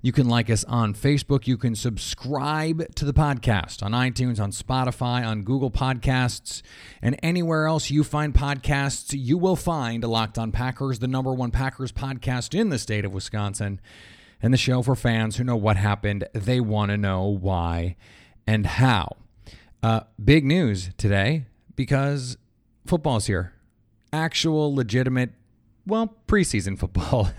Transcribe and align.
You 0.00 0.12
can 0.12 0.28
like 0.28 0.48
us 0.48 0.62
on 0.64 0.94
Facebook. 0.94 1.48
You 1.48 1.56
can 1.56 1.74
subscribe 1.74 2.94
to 2.94 3.04
the 3.04 3.12
podcast 3.12 3.82
on 3.82 3.90
iTunes, 3.90 4.38
on 4.38 4.52
Spotify, 4.52 5.26
on 5.26 5.42
Google 5.42 5.72
Podcasts, 5.72 6.62
and 7.02 7.18
anywhere 7.20 7.66
else 7.66 7.90
you 7.90 8.04
find 8.04 8.32
podcasts. 8.32 9.12
You 9.12 9.36
will 9.36 9.56
find 9.56 10.04
Locked 10.04 10.38
On 10.38 10.52
Packers, 10.52 11.00
the 11.00 11.08
number 11.08 11.34
one 11.34 11.50
Packers 11.50 11.90
podcast 11.90 12.56
in 12.56 12.68
the 12.68 12.78
state 12.78 13.04
of 13.04 13.12
Wisconsin, 13.12 13.80
and 14.40 14.54
the 14.54 14.58
show 14.58 14.82
for 14.82 14.94
fans 14.94 15.36
who 15.36 15.42
know 15.42 15.56
what 15.56 15.76
happened. 15.76 16.28
They 16.32 16.60
want 16.60 16.92
to 16.92 16.96
know 16.96 17.24
why 17.24 17.96
and 18.46 18.66
how. 18.66 19.16
Uh, 19.82 20.02
big 20.22 20.44
news 20.44 20.90
today 20.96 21.46
because 21.74 22.36
football's 22.86 23.26
here. 23.26 23.52
Actual, 24.12 24.72
legitimate, 24.72 25.30
well, 25.84 26.14
preseason 26.28 26.78
football. 26.78 27.30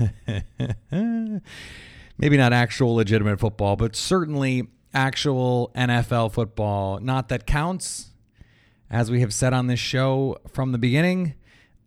maybe 2.19 2.37
not 2.37 2.53
actual 2.53 2.95
legitimate 2.95 3.39
football, 3.39 3.75
but 3.75 3.95
certainly 3.95 4.67
actual 4.93 5.71
NFL 5.73 6.33
football. 6.33 6.99
Not 6.99 7.29
that 7.29 7.47
counts. 7.47 8.11
As 8.91 9.09
we 9.09 9.21
have 9.21 9.33
said 9.33 9.53
on 9.53 9.67
this 9.67 9.79
show 9.79 10.37
from 10.47 10.71
the 10.71 10.77
beginning, 10.77 11.35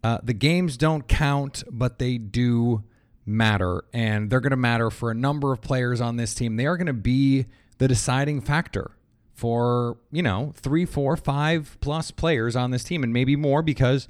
uh, 0.03 0.19
the 0.22 0.33
games 0.33 0.77
don't 0.77 1.06
count, 1.06 1.62
but 1.70 1.98
they 1.98 2.16
do 2.16 2.83
matter. 3.27 3.84
And 3.93 4.31
they're 4.31 4.41
going 4.41 4.50
to 4.50 4.56
matter 4.56 4.91
for 4.91 5.10
a 5.10 5.15
number 5.15 5.53
of 5.53 5.60
players 5.60 6.00
on 6.00 6.16
this 6.16 6.34
team. 6.34 6.56
They 6.56 6.66
are 6.66 6.76
going 6.76 6.87
to 6.87 6.93
be 6.93 7.47
the 7.78 7.88
deciding 7.88 8.41
factor 8.41 8.93
for, 9.34 9.99
you 10.10 10.22
know, 10.22 10.53
three, 10.56 10.84
four, 10.84 11.16
five 11.16 11.76
plus 11.81 12.10
players 12.10 12.56
on 12.56 12.70
this 12.70 12.84
team, 12.84 13.03
and 13.03 13.12
maybe 13.12 13.37
more 13.37 13.62
because 13.62 14.09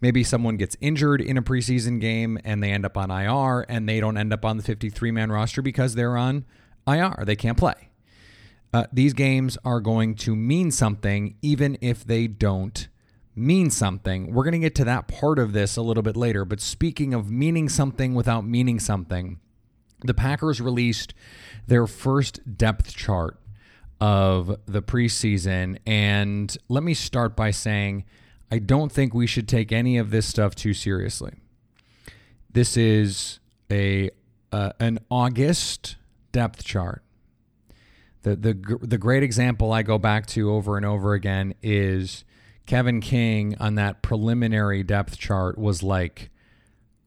maybe 0.00 0.24
someone 0.24 0.56
gets 0.56 0.76
injured 0.80 1.20
in 1.20 1.36
a 1.36 1.42
preseason 1.42 2.00
game 2.00 2.38
and 2.44 2.62
they 2.62 2.70
end 2.70 2.84
up 2.84 2.96
on 2.96 3.10
IR 3.10 3.66
and 3.68 3.88
they 3.88 4.00
don't 4.00 4.16
end 4.16 4.32
up 4.32 4.44
on 4.44 4.56
the 4.56 4.62
53 4.62 5.10
man 5.10 5.30
roster 5.30 5.62
because 5.62 5.94
they're 5.94 6.16
on 6.16 6.44
IR. 6.86 7.24
They 7.24 7.36
can't 7.36 7.58
play. 7.58 7.90
Uh, 8.72 8.86
these 8.92 9.12
games 9.12 9.56
are 9.64 9.80
going 9.80 10.14
to 10.16 10.34
mean 10.34 10.70
something 10.70 11.36
even 11.42 11.78
if 11.80 12.04
they 12.04 12.26
don't 12.26 12.88
mean 13.36 13.70
something. 13.70 14.32
We're 14.32 14.44
going 14.44 14.52
to 14.52 14.58
get 14.58 14.74
to 14.76 14.84
that 14.84 15.08
part 15.08 15.38
of 15.38 15.52
this 15.52 15.76
a 15.76 15.82
little 15.82 16.02
bit 16.02 16.16
later. 16.16 16.44
But 16.44 16.60
speaking 16.60 17.14
of 17.14 17.30
meaning 17.30 17.68
something 17.68 18.14
without 18.14 18.44
meaning 18.44 18.80
something, 18.80 19.38
the 20.04 20.14
Packers 20.14 20.60
released 20.60 21.14
their 21.66 21.86
first 21.86 22.56
depth 22.56 22.94
chart 22.94 23.38
of 24.00 24.56
the 24.66 24.82
preseason. 24.82 25.78
And 25.86 26.56
let 26.68 26.82
me 26.82 26.94
start 26.94 27.36
by 27.36 27.50
saying, 27.50 28.04
I 28.54 28.60
don't 28.60 28.92
think 28.92 29.12
we 29.14 29.26
should 29.26 29.48
take 29.48 29.72
any 29.72 29.98
of 29.98 30.12
this 30.12 30.26
stuff 30.26 30.54
too 30.54 30.74
seriously. 30.74 31.32
This 32.52 32.76
is 32.76 33.40
a 33.68 34.10
uh, 34.52 34.70
an 34.78 35.00
August 35.10 35.96
depth 36.30 36.62
chart. 36.62 37.02
The 38.22 38.36
the 38.36 38.78
the 38.80 38.96
great 38.96 39.24
example 39.24 39.72
I 39.72 39.82
go 39.82 39.98
back 39.98 40.26
to 40.28 40.52
over 40.52 40.76
and 40.76 40.86
over 40.86 41.14
again 41.14 41.54
is 41.64 42.24
Kevin 42.64 43.00
King 43.00 43.56
on 43.58 43.74
that 43.74 44.02
preliminary 44.02 44.84
depth 44.84 45.18
chart 45.18 45.58
was 45.58 45.82
like 45.82 46.30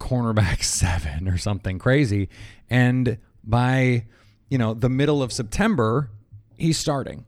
cornerback 0.02 0.64
7 0.66 1.30
or 1.30 1.38
something 1.38 1.80
crazy 1.80 2.28
and 2.70 3.20
by 3.42 4.06
you 4.50 4.58
know 4.58 4.74
the 4.74 4.90
middle 4.90 5.24
of 5.24 5.32
September 5.32 6.10
he's 6.58 6.78
starting. 6.78 7.24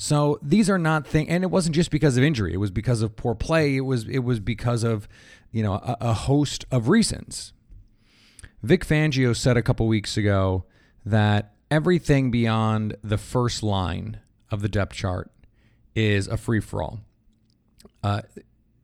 So 0.00 0.38
these 0.40 0.70
are 0.70 0.78
not 0.78 1.08
things, 1.08 1.28
and 1.28 1.42
it 1.42 1.48
wasn't 1.48 1.74
just 1.74 1.90
because 1.90 2.16
of 2.16 2.22
injury. 2.22 2.54
It 2.54 2.58
was 2.58 2.70
because 2.70 3.02
of 3.02 3.16
poor 3.16 3.34
play. 3.34 3.74
It 3.74 3.80
was 3.80 4.08
it 4.08 4.20
was 4.20 4.38
because 4.38 4.84
of 4.84 5.08
you 5.50 5.60
know 5.60 5.74
a, 5.74 5.96
a 6.00 6.12
host 6.12 6.64
of 6.70 6.88
reasons. 6.88 7.52
Vic 8.62 8.86
Fangio 8.86 9.36
said 9.36 9.56
a 9.56 9.62
couple 9.62 9.88
weeks 9.88 10.16
ago 10.16 10.64
that 11.04 11.52
everything 11.68 12.30
beyond 12.30 12.96
the 13.02 13.18
first 13.18 13.64
line 13.64 14.20
of 14.52 14.62
the 14.62 14.68
depth 14.68 14.94
chart 14.94 15.32
is 15.96 16.28
a 16.28 16.36
free 16.36 16.60
for 16.60 16.80
all. 16.80 17.00
Uh, 18.04 18.22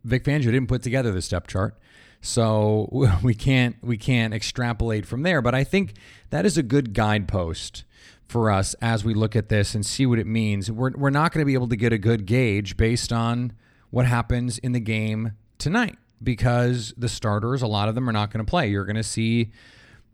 Vic 0.02 0.24
Fangio 0.24 0.46
didn't 0.46 0.66
put 0.66 0.82
together 0.82 1.12
this 1.12 1.28
depth 1.28 1.46
chart, 1.46 1.78
so 2.22 2.88
we 3.22 3.34
can't 3.36 3.76
we 3.82 3.96
can't 3.96 4.34
extrapolate 4.34 5.06
from 5.06 5.22
there. 5.22 5.40
But 5.40 5.54
I 5.54 5.62
think 5.62 5.94
that 6.30 6.44
is 6.44 6.58
a 6.58 6.62
good 6.64 6.92
guidepost 6.92 7.84
for 8.28 8.50
us 8.50 8.74
as 8.80 9.04
we 9.04 9.14
look 9.14 9.36
at 9.36 9.48
this 9.48 9.74
and 9.74 9.84
see 9.84 10.06
what 10.06 10.18
it 10.18 10.26
means. 10.26 10.70
We're, 10.70 10.90
we're 10.92 11.10
not 11.10 11.32
going 11.32 11.42
to 11.42 11.46
be 11.46 11.54
able 11.54 11.68
to 11.68 11.76
get 11.76 11.92
a 11.92 11.98
good 11.98 12.26
gauge 12.26 12.76
based 12.76 13.12
on 13.12 13.52
what 13.90 14.06
happens 14.06 14.58
in 14.58 14.72
the 14.72 14.80
game 14.80 15.32
tonight 15.58 15.96
because 16.22 16.94
the 16.96 17.08
starters, 17.08 17.62
a 17.62 17.66
lot 17.66 17.88
of 17.88 17.94
them 17.94 18.08
are 18.08 18.12
not 18.12 18.30
going 18.32 18.44
to 18.44 18.48
play. 18.48 18.68
You're 18.68 18.84
going 18.84 18.96
to 18.96 19.02
see, 19.02 19.52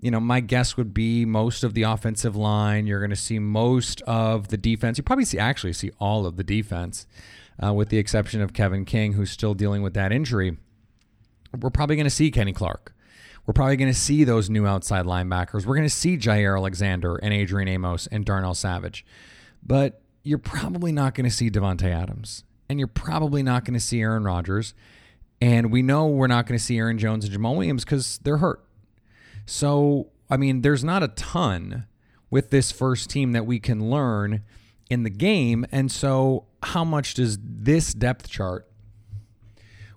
you 0.00 0.10
know, 0.10 0.20
my 0.20 0.40
guess 0.40 0.76
would 0.76 0.92
be 0.92 1.24
most 1.24 1.64
of 1.64 1.74
the 1.74 1.82
offensive 1.82 2.36
line. 2.36 2.86
You're 2.86 3.00
going 3.00 3.10
to 3.10 3.16
see 3.16 3.38
most 3.38 4.02
of 4.02 4.48
the 4.48 4.56
defense. 4.56 4.98
You 4.98 5.04
probably 5.04 5.24
see 5.24 5.38
actually 5.38 5.72
see 5.72 5.90
all 5.98 6.26
of 6.26 6.36
the 6.36 6.44
defense, 6.44 7.06
uh, 7.64 7.72
with 7.72 7.88
the 7.88 7.98
exception 7.98 8.42
of 8.42 8.52
Kevin 8.52 8.84
King, 8.84 9.12
who's 9.14 9.30
still 9.30 9.54
dealing 9.54 9.82
with 9.82 9.94
that 9.94 10.12
injury. 10.12 10.56
We're 11.58 11.70
probably 11.70 11.96
going 11.96 12.04
to 12.04 12.10
see 12.10 12.30
Kenny 12.30 12.52
Clark. 12.52 12.94
We're 13.50 13.54
probably 13.54 13.78
going 13.78 13.92
to 13.92 13.98
see 13.98 14.22
those 14.22 14.48
new 14.48 14.64
outside 14.64 15.06
linebackers. 15.06 15.66
We're 15.66 15.74
going 15.74 15.88
to 15.88 15.92
see 15.92 16.16
Jaire 16.16 16.56
Alexander 16.56 17.16
and 17.16 17.34
Adrian 17.34 17.66
Amos 17.66 18.06
and 18.06 18.24
Darnell 18.24 18.54
Savage. 18.54 19.04
But 19.60 20.00
you're 20.22 20.38
probably 20.38 20.92
not 20.92 21.16
going 21.16 21.28
to 21.28 21.34
see 21.34 21.50
Davante 21.50 21.92
Adams. 21.92 22.44
And 22.68 22.78
you're 22.78 22.86
probably 22.86 23.42
not 23.42 23.64
going 23.64 23.74
to 23.74 23.80
see 23.80 24.00
Aaron 24.02 24.22
Rodgers. 24.22 24.72
And 25.40 25.72
we 25.72 25.82
know 25.82 26.06
we're 26.06 26.28
not 26.28 26.46
going 26.46 26.60
to 26.60 26.64
see 26.64 26.78
Aaron 26.78 26.96
Jones 26.96 27.24
and 27.24 27.34
Jamaal 27.34 27.56
Williams 27.56 27.84
because 27.84 28.18
they're 28.18 28.36
hurt. 28.36 28.64
So, 29.46 30.10
I 30.30 30.36
mean, 30.36 30.62
there's 30.62 30.84
not 30.84 31.02
a 31.02 31.08
ton 31.08 31.86
with 32.30 32.50
this 32.50 32.70
first 32.70 33.10
team 33.10 33.32
that 33.32 33.46
we 33.46 33.58
can 33.58 33.90
learn 33.90 34.44
in 34.88 35.02
the 35.02 35.10
game. 35.10 35.66
And 35.72 35.90
so, 35.90 36.44
how 36.62 36.84
much 36.84 37.14
does 37.14 37.36
this 37.42 37.94
depth 37.94 38.30
chart, 38.30 38.70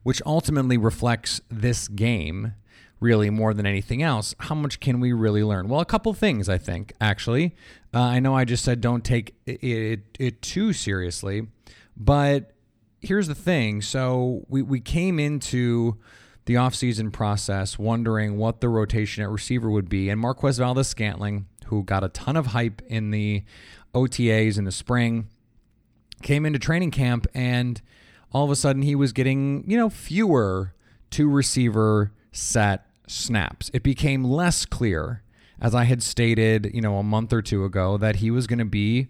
which 0.01 0.23
ultimately 0.25 0.75
reflects 0.75 1.39
this 1.51 1.88
game, 1.88 2.55
really 3.03 3.29
more 3.29 3.53
than 3.53 3.65
anything 3.65 4.01
else. 4.01 4.33
How 4.39 4.55
much 4.55 4.79
can 4.79 5.01
we 5.01 5.11
really 5.11 5.44
learn? 5.44 5.67
Well, 5.67 5.81
a 5.81 5.85
couple 5.85 6.13
things, 6.13 6.47
I 6.47 6.57
think, 6.57 6.94
actually. 7.01 7.53
Uh, 7.94 8.00
I 8.00 8.19
know 8.19 8.35
I 8.35 8.45
just 8.45 8.63
said 8.63 8.79
don't 8.79 9.03
take 9.03 9.35
it, 9.45 9.61
it, 9.61 10.00
it 10.17 10.41
too 10.41 10.71
seriously, 10.71 11.47
but 11.97 12.53
here's 13.01 13.27
the 13.27 13.35
thing. 13.35 13.81
So 13.81 14.45
we, 14.47 14.61
we 14.61 14.79
came 14.79 15.19
into 15.19 15.97
the 16.45 16.55
offseason 16.55 17.11
process 17.11 17.77
wondering 17.77 18.38
what 18.38 18.61
the 18.61 18.69
rotation 18.69 19.21
at 19.21 19.29
receiver 19.29 19.69
would 19.69 19.89
be. 19.89 20.09
And 20.09 20.19
Marquez 20.19 20.57
Valdes-Scantling, 20.57 21.45
who 21.65 21.83
got 21.83 22.03
a 22.03 22.09
ton 22.09 22.38
of 22.38 22.47
hype 22.47 22.81
in 22.88 23.11
the 23.11 23.44
OTAs 23.94 24.57
in 24.57 24.63
the 24.63 24.71
spring, 24.71 25.27
came 26.21 26.45
into 26.45 26.57
training 26.57 26.91
camp 26.91 27.27
and 27.33 27.81
all 28.31 28.45
of 28.45 28.50
a 28.50 28.55
sudden 28.55 28.81
he 28.81 28.95
was 28.95 29.11
getting, 29.11 29.63
you 29.67 29.77
know, 29.77 29.89
fewer 29.89 30.73
two 31.11 31.29
receiver 31.29 32.11
set 32.31 32.88
snaps. 33.13 33.69
It 33.74 33.83
became 33.83 34.24
less 34.24 34.65
clear, 34.65 35.21
as 35.62 35.74
I 35.74 35.83
had 35.83 36.04
stated, 36.04 36.71
you 36.74 36.81
know, 36.81 36.98
a 36.98 37.04
month 37.04 37.31
or 37.31 37.42
two 37.42 37.63
ago, 37.63 37.98
that 37.98 38.18
he 38.18 38.31
was 38.31 38.48
going 38.48 38.60
to 38.60 38.65
be 38.65 39.07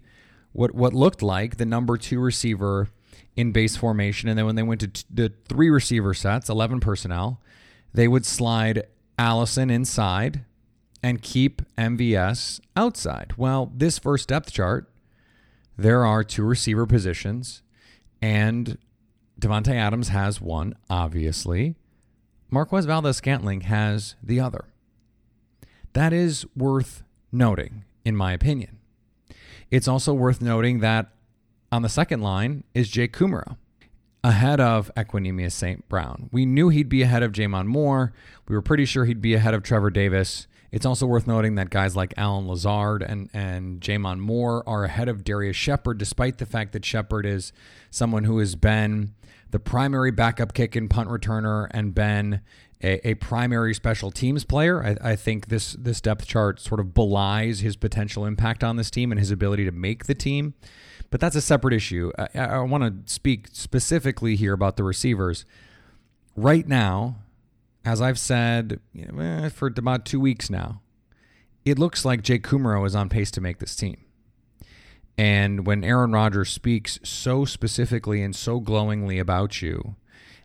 what 0.52 0.74
what 0.74 0.92
looked 0.92 1.22
like 1.22 1.56
the 1.56 1.66
number 1.66 1.96
two 1.96 2.20
receiver 2.20 2.88
in 3.36 3.52
base 3.52 3.76
formation. 3.76 4.28
And 4.28 4.38
then 4.38 4.46
when 4.46 4.56
they 4.56 4.62
went 4.62 4.80
to 4.82 4.88
t- 4.88 5.04
the 5.10 5.32
three 5.48 5.70
receiver 5.70 6.14
sets, 6.14 6.48
11 6.48 6.80
personnel, 6.80 7.40
they 7.92 8.08
would 8.08 8.24
slide 8.24 8.84
Allison 9.18 9.70
inside 9.70 10.44
and 11.02 11.20
keep 11.20 11.62
MVS 11.76 12.60
outside. 12.76 13.34
Well, 13.36 13.70
this 13.74 13.98
first 13.98 14.28
depth 14.28 14.52
chart, 14.52 14.90
there 15.76 16.06
are 16.06 16.24
two 16.24 16.44
receiver 16.44 16.86
positions, 16.86 17.62
and 18.22 18.78
Davante 19.40 19.74
Adams 19.74 20.08
has 20.08 20.40
one, 20.40 20.74
obviously. 20.88 21.74
Marquez 22.54 22.84
Valdes-Scantling 22.84 23.62
has 23.62 24.14
the 24.22 24.38
other. 24.38 24.66
That 25.92 26.12
is 26.12 26.46
worth 26.56 27.02
noting, 27.32 27.82
in 28.04 28.14
my 28.14 28.32
opinion. 28.32 28.78
It's 29.72 29.88
also 29.88 30.14
worth 30.14 30.40
noting 30.40 30.78
that 30.78 31.08
on 31.72 31.82
the 31.82 31.88
second 31.88 32.22
line 32.22 32.62
is 32.72 32.88
Jake 32.88 33.12
Kumerow, 33.12 33.56
ahead 34.22 34.60
of 34.60 34.88
Equanimeous 34.96 35.50
St. 35.50 35.88
Brown. 35.88 36.30
We 36.30 36.46
knew 36.46 36.68
he'd 36.68 36.88
be 36.88 37.02
ahead 37.02 37.24
of 37.24 37.32
J'Mon 37.32 37.66
Moore. 37.66 38.12
We 38.46 38.54
were 38.54 38.62
pretty 38.62 38.84
sure 38.84 39.04
he'd 39.04 39.20
be 39.20 39.34
ahead 39.34 39.54
of 39.54 39.64
Trevor 39.64 39.90
Davis. 39.90 40.46
It's 40.74 40.84
also 40.84 41.06
worth 41.06 41.28
noting 41.28 41.54
that 41.54 41.70
guys 41.70 41.94
like 41.94 42.14
Allen 42.16 42.48
Lazard 42.48 43.00
and, 43.00 43.30
and 43.32 43.80
J'Mon 43.80 44.18
Moore 44.18 44.68
are 44.68 44.82
ahead 44.82 45.08
of 45.08 45.22
Darrius 45.22 45.54
Shepherd, 45.54 45.98
despite 45.98 46.38
the 46.38 46.46
fact 46.46 46.72
that 46.72 46.84
Shepherd 46.84 47.26
is 47.26 47.52
someone 47.92 48.24
who 48.24 48.40
has 48.40 48.56
been 48.56 49.14
the 49.52 49.60
primary 49.60 50.10
backup 50.10 50.52
kick 50.52 50.74
and 50.74 50.90
punt 50.90 51.08
returner 51.08 51.68
and 51.70 51.94
been 51.94 52.40
a, 52.82 53.10
a 53.10 53.14
primary 53.14 53.72
special 53.72 54.10
teams 54.10 54.42
player. 54.42 54.82
I, 54.82 55.12
I, 55.12 55.14
think 55.14 55.46
this 55.46 55.74
this 55.74 56.00
depth 56.00 56.26
chart 56.26 56.58
sort 56.58 56.80
of 56.80 56.92
belies 56.92 57.60
his 57.60 57.76
potential 57.76 58.26
impact 58.26 58.64
on 58.64 58.74
this 58.74 58.90
team 58.90 59.12
and 59.12 59.20
his 59.20 59.30
ability 59.30 59.64
to 59.66 59.70
make 59.70 60.06
the 60.06 60.14
team. 60.16 60.54
But 61.08 61.20
that's 61.20 61.36
a 61.36 61.40
separate 61.40 61.74
issue. 61.74 62.10
I, 62.18 62.40
I 62.40 62.58
want 62.62 63.06
to 63.06 63.12
speak 63.12 63.46
specifically 63.52 64.34
here 64.34 64.52
about 64.52 64.76
the 64.76 64.82
receivers. 64.82 65.44
Right 66.34 66.66
now, 66.66 67.18
as 67.84 68.00
I've 68.00 68.18
said 68.18 68.80
you 68.92 69.06
know, 69.06 69.22
eh, 69.22 69.48
for 69.48 69.66
about 69.66 70.04
two 70.04 70.20
weeks 70.20 70.50
now, 70.50 70.80
it 71.64 71.78
looks 71.78 72.04
like 72.04 72.22
Jake 72.22 72.46
Kumerow 72.46 72.86
is 72.86 72.94
on 72.94 73.08
pace 73.08 73.30
to 73.32 73.40
make 73.40 73.58
this 73.58 73.76
team. 73.76 73.96
And 75.16 75.66
when 75.66 75.84
Aaron 75.84 76.12
Rodgers 76.12 76.50
speaks 76.50 76.98
so 77.02 77.44
specifically 77.44 78.22
and 78.22 78.34
so 78.34 78.58
glowingly 78.58 79.18
about 79.18 79.62
you 79.62 79.96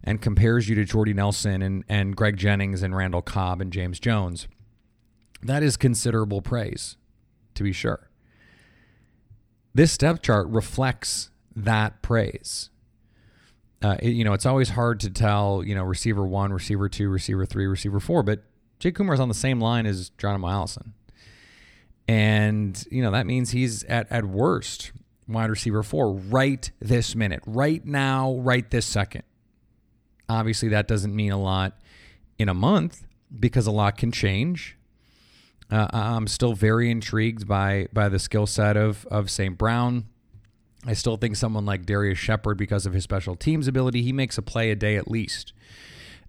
and 0.03 0.21
compares 0.21 0.69
you 0.69 0.75
to 0.75 0.85
Jordy 0.85 1.13
Nelson 1.13 1.61
and, 1.61 1.83
and 1.89 2.15
Greg 2.15 2.37
Jennings 2.37 2.83
and 2.83 2.95
Randall 2.95 3.21
Cobb 3.21 3.61
and 3.61 3.73
James 3.73 3.99
Jones, 3.99 4.47
that 5.41 5.63
is 5.63 5.75
considerable 5.75 6.41
praise, 6.41 6.97
to 7.55 7.63
be 7.63 7.73
sure. 7.73 8.09
This 9.73 9.91
step 9.91 10.21
chart 10.21 10.47
reflects 10.47 11.31
that 11.55 12.01
praise. 12.01 12.69
Uh, 13.81 13.95
it, 14.01 14.09
you 14.09 14.23
know, 14.23 14.33
it's 14.33 14.45
always 14.45 14.69
hard 14.69 14.99
to 14.99 15.09
tell, 15.09 15.63
you 15.63 15.73
know, 15.73 15.83
receiver 15.83 16.25
one, 16.25 16.51
receiver 16.51 16.89
two, 16.89 17.09
receiver 17.09 17.45
three, 17.45 17.65
receiver 17.65 17.99
four, 17.99 18.23
but 18.23 18.43
Jake 18.79 18.95
Kumerow 18.95 19.13
is 19.13 19.19
on 19.19 19.27
the 19.29 19.33
same 19.33 19.59
line 19.61 19.85
as 19.85 20.09
Geronimo 20.11 20.47
Allison. 20.49 20.93
And, 22.07 22.83
you 22.89 23.01
know, 23.01 23.11
that 23.11 23.25
means 23.25 23.51
he's 23.51 23.83
at, 23.85 24.11
at 24.11 24.25
worst 24.25 24.91
wide 25.27 25.49
receiver 25.49 25.83
four 25.83 26.13
right 26.13 26.69
this 26.79 27.15
minute, 27.15 27.41
right 27.45 27.85
now, 27.85 28.35
right 28.35 28.69
this 28.69 28.85
second. 28.85 29.23
Obviously, 30.27 30.69
that 30.69 30.87
doesn't 30.87 31.15
mean 31.15 31.31
a 31.31 31.39
lot 31.39 31.79
in 32.37 32.49
a 32.49 32.53
month 32.53 33.05
because 33.39 33.67
a 33.67 33.71
lot 33.71 33.97
can 33.97 34.11
change. 34.11 34.75
Uh, 35.71 35.87
I'm 35.91 36.27
still 36.27 36.53
very 36.53 36.89
intrigued 36.89 37.47
by 37.47 37.87
by 37.93 38.09
the 38.09 38.17
skill 38.17 38.47
set 38.47 38.75
of 38.75 39.05
of 39.11 39.29
St. 39.29 39.57
Brown. 39.57 40.05
I 40.85 40.93
still 40.93 41.17
think 41.17 41.35
someone 41.35 41.65
like 41.65 41.85
Darrius 41.85 42.17
Shepherd, 42.17 42.57
because 42.57 42.85
of 42.85 42.93
his 42.93 43.03
special 43.03 43.35
teams 43.35 43.67
ability, 43.67 44.01
he 44.01 44.13
makes 44.13 44.37
a 44.37 44.41
play 44.41 44.71
a 44.71 44.75
day 44.75 44.95
at 44.95 45.09
least. 45.09 45.53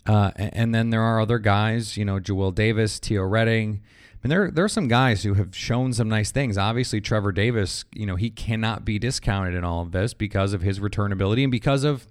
Uh, 0.07 0.33
and 0.37 0.75
then 0.75 0.91
there 0.91 1.03
are 1.03 1.21
other 1.21 1.39
guys, 1.39 1.97
you 1.97 2.05
know, 2.05 2.19
Joel 2.19 2.51
Davis, 2.51 2.99
Theo 2.99 3.23
Redding, 3.23 3.81
and 4.23 4.31
there 4.31 4.51
there 4.51 4.65
are 4.65 4.69
some 4.69 4.89
guys 4.89 5.23
who 5.23 5.35
have 5.35 5.55
shown 5.57 5.93
some 5.93 6.09
nice 6.09 6.31
things. 6.31 6.59
Obviously, 6.59 7.01
Trevor 7.01 7.33
Davis, 7.33 7.85
you 7.95 8.07
know, 8.07 8.17
he 8.17 8.31
cannot 8.31 8.85
be 8.85 8.99
discounted 8.99 9.55
in 9.55 9.65
all 9.65 9.83
of 9.83 9.93
this 9.93 10.15
because 10.15 10.53
of 10.53 10.63
his 10.63 10.81
return 10.81 11.13
ability 11.13 11.45
and 11.45 11.51
because 11.51 11.85
of 11.85 12.07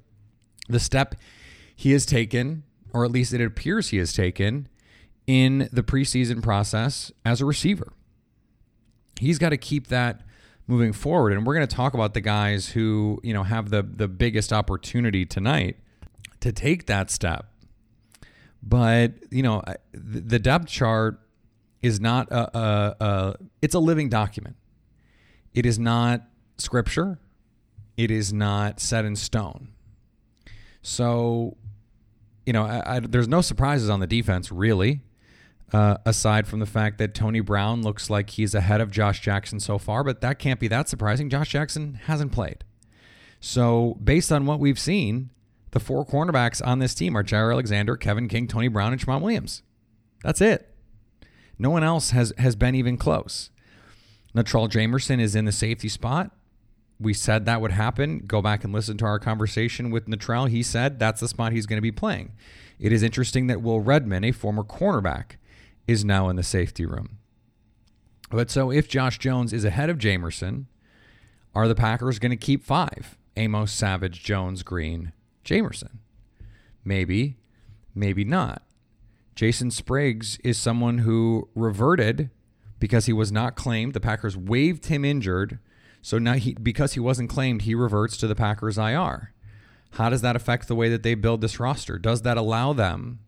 the 0.67 0.79
step 0.79 1.15
he 1.75 1.91
has 1.91 2.05
taken, 2.05 2.63
or 2.93 3.05
at 3.05 3.11
least 3.11 3.33
it 3.33 3.41
appears 3.41 3.89
he 3.89 3.97
has 3.97 4.13
taken, 4.13 4.67
in 5.27 5.69
the 5.71 5.83
preseason 5.83 6.41
process 6.41 7.11
as 7.25 7.41
a 7.41 7.45
receiver. 7.45 7.93
He's 9.19 9.37
got 9.37 9.49
to 9.49 9.57
keep 9.57 9.87
that 9.87 10.21
moving 10.69 10.93
forward. 10.93 11.33
And 11.33 11.45
we're 11.45 11.55
going 11.55 11.67
to 11.67 11.75
talk 11.75 11.95
about 11.95 12.13
the 12.13 12.21
guys 12.21 12.69
who, 12.69 13.19
you 13.23 13.33
know, 13.33 13.43
have 13.43 13.71
the 13.71 13.81
the 13.81 14.07
biggest 14.07 14.53
opportunity 14.53 15.25
tonight 15.25 15.77
to 16.39 16.51
take 16.51 16.85
that 16.85 17.09
step. 17.09 17.51
But, 18.61 19.13
you 19.31 19.41
know, 19.41 19.63
the 19.93 20.37
depth 20.37 20.67
chart 20.67 21.19
is 21.81 21.99
not 21.99 22.29
a, 22.31 22.57
a, 22.57 22.95
a 22.99 23.35
it's 23.61 23.73
a 23.73 23.79
living 23.79 24.09
document. 24.09 24.55
It 25.53 25.65
is 25.65 25.79
not 25.79 26.23
scripture. 26.57 27.19
It 27.97 28.11
is 28.11 28.31
not 28.31 28.79
set 28.79 29.05
in 29.05 29.15
stone. 29.15 29.69
So, 30.81 31.57
you 32.45 32.53
know, 32.53 32.63
I, 32.63 32.97
I, 32.97 32.99
there's 32.99 33.27
no 33.27 33.41
surprises 33.41 33.89
on 33.89 33.99
the 33.99 34.07
defense, 34.07 34.51
really, 34.51 35.01
uh, 35.73 35.97
aside 36.05 36.47
from 36.47 36.59
the 36.59 36.65
fact 36.65 36.97
that 36.97 37.13
Tony 37.13 37.39
Brown 37.39 37.81
looks 37.81 38.09
like 38.09 38.31
he's 38.31 38.55
ahead 38.55 38.81
of 38.81 38.91
Josh 38.91 39.19
Jackson 39.21 39.59
so 39.59 39.77
far, 39.77 40.03
but 40.03 40.21
that 40.21 40.39
can't 40.39 40.59
be 40.59 40.67
that 40.67 40.89
surprising. 40.89 41.29
Josh 41.29 41.49
Jackson 41.49 41.99
hasn't 42.05 42.31
played. 42.31 42.63
So, 43.39 43.97
based 44.03 44.31
on 44.31 44.45
what 44.45 44.59
we've 44.59 44.79
seen, 44.79 45.29
the 45.71 45.79
four 45.79 46.05
cornerbacks 46.05 46.65
on 46.65 46.79
this 46.79 46.93
team 46.93 47.15
are 47.15 47.23
Jaire 47.23 47.51
Alexander, 47.53 47.95
Kevin 47.95 48.27
King, 48.27 48.47
Tony 48.47 48.67
Brown, 48.67 48.91
and 48.91 49.01
Tramon 49.01 49.21
Williams. 49.21 49.63
That's 50.23 50.41
it. 50.41 50.73
No 51.57 51.69
one 51.69 51.83
else 51.83 52.11
has 52.11 52.33
has 52.37 52.55
been 52.55 52.75
even 52.75 52.97
close. 52.97 53.49
Natrell 54.35 54.69
Jamerson 54.69 55.19
is 55.19 55.35
in 55.35 55.45
the 55.45 55.51
safety 55.51 55.89
spot. 55.89 56.31
We 56.99 57.13
said 57.13 57.45
that 57.45 57.61
would 57.61 57.71
happen. 57.71 58.19
Go 58.19 58.41
back 58.41 58.63
and 58.63 58.73
listen 58.73 58.97
to 58.97 59.05
our 59.05 59.19
conversation 59.19 59.89
with 59.89 60.07
Natrell. 60.07 60.49
He 60.49 60.63
said 60.63 60.99
that's 60.99 61.21
the 61.21 61.27
spot 61.27 61.53
he's 61.53 61.65
going 61.65 61.77
to 61.77 61.81
be 61.81 61.91
playing. 61.91 62.33
It 62.79 62.91
is 62.91 63.03
interesting 63.03 63.47
that 63.47 63.61
Will 63.61 63.81
Redmond, 63.81 64.25
a 64.25 64.31
former 64.31 64.63
cornerback, 64.63 65.37
is 65.89 66.05
now 66.05 66.29
in 66.29 66.35
the 66.35 66.43
safety 66.43 66.85
room. 66.85 67.17
But 68.29 68.51
so 68.51 68.71
if 68.71 68.87
Josh 68.87 69.17
Jones 69.17 69.51
is 69.51 69.65
ahead 69.65 69.89
of 69.89 69.97
Jamerson, 69.97 70.65
are 71.55 71.67
the 71.67 71.73
Packers 71.73 72.19
going 72.19 72.29
to 72.29 72.37
keep 72.37 72.63
five? 72.63 73.17
Amos, 73.35 73.71
Savage, 73.71 74.23
Jones, 74.23 74.61
Green, 74.61 75.13
Jamerson? 75.43 75.97
Maybe, 76.85 77.37
maybe 77.95 78.23
not. 78.23 78.61
Jason 79.33 79.71
Spriggs 79.71 80.37
is 80.43 80.59
someone 80.59 80.99
who 80.99 81.49
reverted 81.55 82.29
because 82.77 83.07
he 83.07 83.13
was 83.13 83.31
not 83.31 83.55
claimed. 83.55 83.93
The 83.93 83.99
Packers 83.99 84.37
waived 84.37 84.87
him 84.87 85.03
injured. 85.03 85.57
So 86.03 86.19
now 86.19 86.33
he 86.33 86.53
because 86.53 86.93
he 86.93 86.99
wasn't 86.99 87.31
claimed, 87.31 87.63
he 87.63 87.73
reverts 87.73 88.15
to 88.17 88.27
the 88.27 88.35
Packers 88.35 88.77
IR. 88.77 89.33
How 89.93 90.09
does 90.09 90.21
that 90.21 90.35
affect 90.35 90.67
the 90.67 90.75
way 90.75 90.87
that 90.89 91.01
they 91.01 91.15
build 91.15 91.41
this 91.41 91.59
roster? 91.59 91.97
Does 91.97 92.21
that 92.21 92.37
allow 92.37 92.73
them 92.73 93.19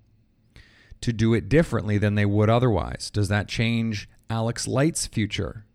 to 1.02 1.12
do 1.12 1.34
it 1.34 1.50
differently 1.50 1.98
than 1.98 2.16
they 2.16 2.26
would 2.26 2.50
otherwise? 2.50 3.10
Does 3.10 3.28
that 3.28 3.48
change 3.48 4.10
Alex 4.30 4.68
Light's 4.68 5.08
future? 5.08 5.66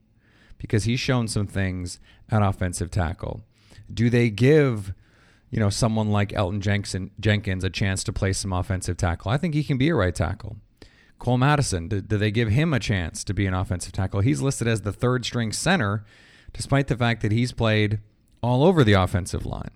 Because 0.59 0.85
he's 0.85 1.01
shown 1.01 1.29
some 1.29 1.47
things 1.47 1.99
at 2.31 2.43
offensive 2.43 2.91
tackle. 2.91 3.45
Do 3.93 4.09
they 4.11 4.31
give 4.31 4.95
you 5.51 5.61
know, 5.61 5.71
someone 5.71 6.11
like 6.11 6.33
Elgton 6.33 7.11
Jenkins 7.21 7.65
a 7.65 7.71
chance 7.71 8.05
to 8.05 8.13
play 8.13 8.33
some 8.33 8.53
offensive 8.53 8.97
tackle. 8.97 9.31
I 9.31 9.37
think 9.37 9.55
he 9.55 9.65
can 9.65 9.79
be 9.79 9.89
a 9.89 9.95
right 9.95 10.15
tackle. 10.15 10.57
Cole 11.19 11.39
Madison, 11.39 11.89
do, 11.89 12.01
do, 12.01 12.19
they 12.19 12.31
give 12.31 12.51
him 12.51 12.75
a 12.75 12.81
chance 12.81 13.25
to 13.25 13.33
be 13.33 13.47
an 13.47 13.55
offensive 13.55 13.93
tackle? 13.93 14.21
He's 14.21 14.43
listed 14.43 14.69
as 14.69 14.83
the 14.83 14.93
third 14.93 15.25
string 15.25 15.53
center, 15.53 16.05
despite 16.53 16.89
the 16.89 16.97
fact 16.97 17.23
that 17.23 17.33
he's 17.33 17.53
played 17.53 18.01
all 18.43 18.65
over 18.65 18.85
the 18.85 18.93
offensive 18.93 19.47
line. 19.47 19.71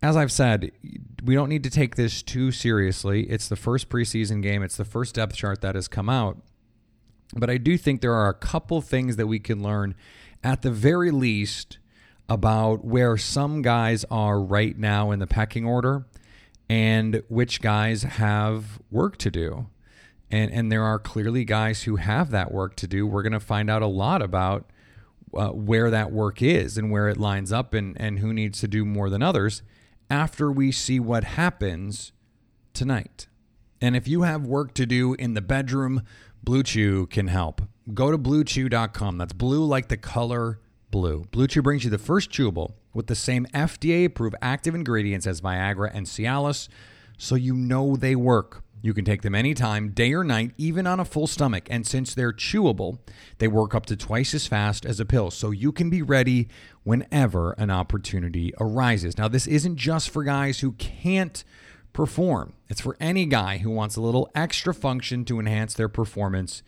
As 0.00 0.16
I've 0.16 0.30
said, 0.30 0.70
we 1.24 1.34
don't 1.34 1.48
need 1.48 1.64
to 1.64 1.70
take 1.70 1.96
this 1.96 2.22
too 2.22 2.52
seriously. 2.52 3.24
It's 3.24 3.48
the 3.48 3.56
first 3.56 3.88
preseason 3.88 4.42
game, 4.42 4.62
it's 4.62 4.76
the 4.76 4.84
first 4.84 5.16
depth 5.16 5.34
chart 5.34 5.60
that 5.62 5.74
has 5.74 5.88
come 5.88 6.08
out. 6.08 6.38
But 7.34 7.50
I 7.50 7.58
do 7.58 7.76
think 7.76 8.00
there 8.00 8.14
are 8.14 8.28
a 8.28 8.34
couple 8.34 8.80
things 8.80 9.16
that 9.16 9.26
we 9.26 9.38
can 9.38 9.62
learn, 9.62 9.94
at 10.42 10.62
the 10.62 10.70
very 10.70 11.10
least, 11.10 11.78
about 12.28 12.84
where 12.84 13.16
some 13.16 13.60
guys 13.60 14.04
are 14.10 14.40
right 14.40 14.78
now 14.78 15.10
in 15.10 15.18
the 15.18 15.26
pecking 15.26 15.64
order 15.64 16.06
and 16.68 17.22
which 17.28 17.60
guys 17.60 18.02
have 18.02 18.78
work 18.90 19.16
to 19.18 19.30
do. 19.30 19.66
And, 20.30 20.52
and 20.52 20.70
there 20.70 20.84
are 20.84 20.98
clearly 20.98 21.44
guys 21.44 21.84
who 21.84 21.96
have 21.96 22.30
that 22.30 22.52
work 22.52 22.76
to 22.76 22.86
do. 22.86 23.06
We're 23.06 23.22
going 23.22 23.32
to 23.32 23.40
find 23.40 23.70
out 23.70 23.80
a 23.80 23.86
lot 23.86 24.20
about 24.20 24.70
uh, 25.34 25.48
where 25.48 25.90
that 25.90 26.12
work 26.12 26.42
is 26.42 26.76
and 26.76 26.90
where 26.90 27.08
it 27.08 27.16
lines 27.16 27.50
up 27.50 27.72
and, 27.72 27.98
and 27.98 28.18
who 28.18 28.32
needs 28.32 28.60
to 28.60 28.68
do 28.68 28.84
more 28.84 29.10
than 29.10 29.22
others 29.22 29.62
after 30.10 30.50
we 30.50 30.72
see 30.72 30.98
what 31.00 31.24
happens 31.24 32.12
tonight. 32.72 33.26
And 33.80 33.94
if 33.94 34.08
you 34.08 34.22
have 34.22 34.46
work 34.46 34.74
to 34.74 34.86
do 34.86 35.14
in 35.14 35.34
the 35.34 35.40
bedroom, 35.40 36.02
Blue 36.42 36.62
Chew 36.62 37.06
can 37.06 37.28
help. 37.28 37.62
Go 37.94 38.10
to 38.10 38.18
bluechew.com. 38.18 39.18
That's 39.18 39.32
blue 39.32 39.64
like 39.64 39.88
the 39.88 39.96
color 39.96 40.60
blue. 40.90 41.24
Blue 41.30 41.46
Chew 41.46 41.62
brings 41.62 41.84
you 41.84 41.90
the 41.90 41.98
first 41.98 42.30
chewable 42.30 42.72
with 42.92 43.06
the 43.06 43.14
same 43.14 43.46
FDA 43.54 44.06
approved 44.06 44.36
active 44.42 44.74
ingredients 44.74 45.26
as 45.26 45.40
Viagra 45.40 45.90
and 45.92 46.06
Cialis, 46.06 46.68
so 47.16 47.34
you 47.34 47.54
know 47.54 47.96
they 47.96 48.16
work. 48.16 48.62
You 48.80 48.94
can 48.94 49.04
take 49.04 49.22
them 49.22 49.34
anytime, 49.34 49.90
day 49.90 50.12
or 50.14 50.24
night, 50.24 50.52
even 50.56 50.86
on 50.86 51.00
a 51.00 51.04
full 51.04 51.26
stomach. 51.26 51.66
And 51.70 51.86
since 51.86 52.14
they're 52.14 52.32
chewable, 52.32 52.98
they 53.38 53.48
work 53.48 53.74
up 53.74 53.86
to 53.86 53.96
twice 53.96 54.34
as 54.34 54.46
fast 54.46 54.86
as 54.86 55.00
a 55.00 55.04
pill, 55.04 55.30
so 55.30 55.50
you 55.50 55.72
can 55.72 55.90
be 55.90 56.02
ready 56.02 56.48
whenever 56.84 57.52
an 57.52 57.70
opportunity 57.70 58.52
arises. 58.60 59.18
Now, 59.18 59.28
this 59.28 59.46
isn't 59.46 59.76
just 59.76 60.10
for 60.10 60.22
guys 60.22 60.60
who 60.60 60.72
can't 60.72 61.42
perform, 61.92 62.52
it's 62.68 62.80
for 62.80 62.96
any 63.00 63.26
guy 63.26 63.58
who 63.58 63.70
wants 63.70 63.96
a 63.96 64.00
little 64.00 64.30
extra 64.34 64.72
function 64.72 65.24
to 65.24 65.40
enhance 65.40 65.74
their 65.74 65.88
performance 65.88 66.62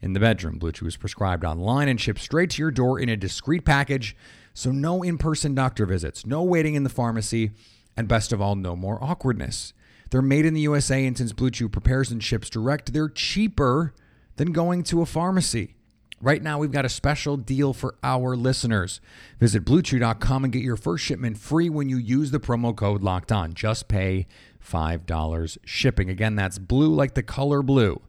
in 0.00 0.12
the 0.12 0.20
bedroom. 0.20 0.58
Blue 0.58 0.70
Chew 0.70 0.86
is 0.86 0.96
prescribed 0.96 1.44
online 1.44 1.88
and 1.88 2.00
shipped 2.00 2.20
straight 2.20 2.50
to 2.50 2.62
your 2.62 2.70
door 2.70 3.00
in 3.00 3.08
a 3.08 3.16
discreet 3.16 3.64
package, 3.64 4.14
so 4.54 4.70
no 4.70 5.02
in 5.02 5.18
person 5.18 5.54
doctor 5.54 5.86
visits, 5.86 6.24
no 6.24 6.42
waiting 6.42 6.74
in 6.74 6.84
the 6.84 6.90
pharmacy, 6.90 7.50
and 7.96 8.06
best 8.06 8.32
of 8.32 8.40
all, 8.40 8.54
no 8.54 8.76
more 8.76 9.02
awkwardness. 9.02 9.72
They're 10.10 10.22
made 10.22 10.46
in 10.46 10.54
the 10.54 10.60
USA, 10.62 11.04
and 11.04 11.16
since 11.16 11.32
Blue 11.32 11.50
Chew 11.50 11.68
prepares 11.68 12.10
and 12.10 12.22
ships 12.22 12.48
direct, 12.48 12.92
they're 12.92 13.08
cheaper 13.08 13.94
than 14.36 14.52
going 14.52 14.82
to 14.84 15.02
a 15.02 15.06
pharmacy. 15.06 15.74
Right 16.20 16.42
now, 16.42 16.58
we've 16.58 16.72
got 16.72 16.86
a 16.86 16.90
special 16.90 17.36
deal 17.36 17.74
for 17.74 17.96
our 18.02 18.36
listeners. 18.36 19.00
Visit 19.38 19.64
bluechew.com 19.64 20.44
and 20.44 20.52
get 20.52 20.62
your 20.62 20.76
first 20.76 21.04
shipment 21.04 21.36
free 21.36 21.68
when 21.68 21.90
you 21.90 21.98
use 21.98 22.30
the 22.30 22.40
promo 22.40 22.74
code 22.74 23.02
locked 23.02 23.30
on. 23.30 23.52
Just 23.52 23.86
pay 23.86 24.26
$5 24.66 25.58
shipping. 25.64 26.08
Again, 26.08 26.34
that's 26.34 26.58
blue 26.58 26.94
like 26.94 27.14
the 27.14 27.22
color 27.22 27.62
blue. 27.62 28.00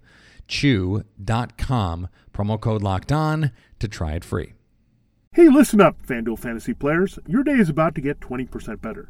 Chew.com, 0.48 2.08
promo 2.34 2.60
code 2.60 2.82
locked 2.82 3.12
on 3.12 3.52
to 3.80 3.88
try 3.90 4.14
it 4.14 4.24
free. 4.24 4.54
Hey, 5.34 5.50
listen 5.50 5.82
up, 5.82 5.98
FanDuel 6.08 6.40
fantasy 6.40 6.74
players. 6.74 7.20
Your 7.28 7.44
day 7.44 7.54
is 7.54 7.70
about 7.70 7.94
to 7.96 8.02
get 8.02 8.22
20% 8.22 8.82
better. 8.82 9.10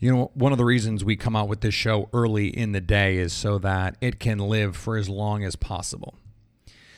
You 0.00 0.10
know, 0.10 0.30
one 0.32 0.50
of 0.50 0.58
the 0.58 0.64
reasons 0.64 1.04
we 1.04 1.14
come 1.14 1.36
out 1.36 1.46
with 1.46 1.60
this 1.60 1.74
show 1.74 2.08
early 2.14 2.48
in 2.48 2.72
the 2.72 2.80
day 2.80 3.18
is 3.18 3.34
so 3.34 3.58
that 3.58 3.96
it 4.00 4.18
can 4.18 4.38
live 4.38 4.74
for 4.74 4.96
as 4.96 5.10
long 5.10 5.44
as 5.44 5.56
possible. 5.56 6.14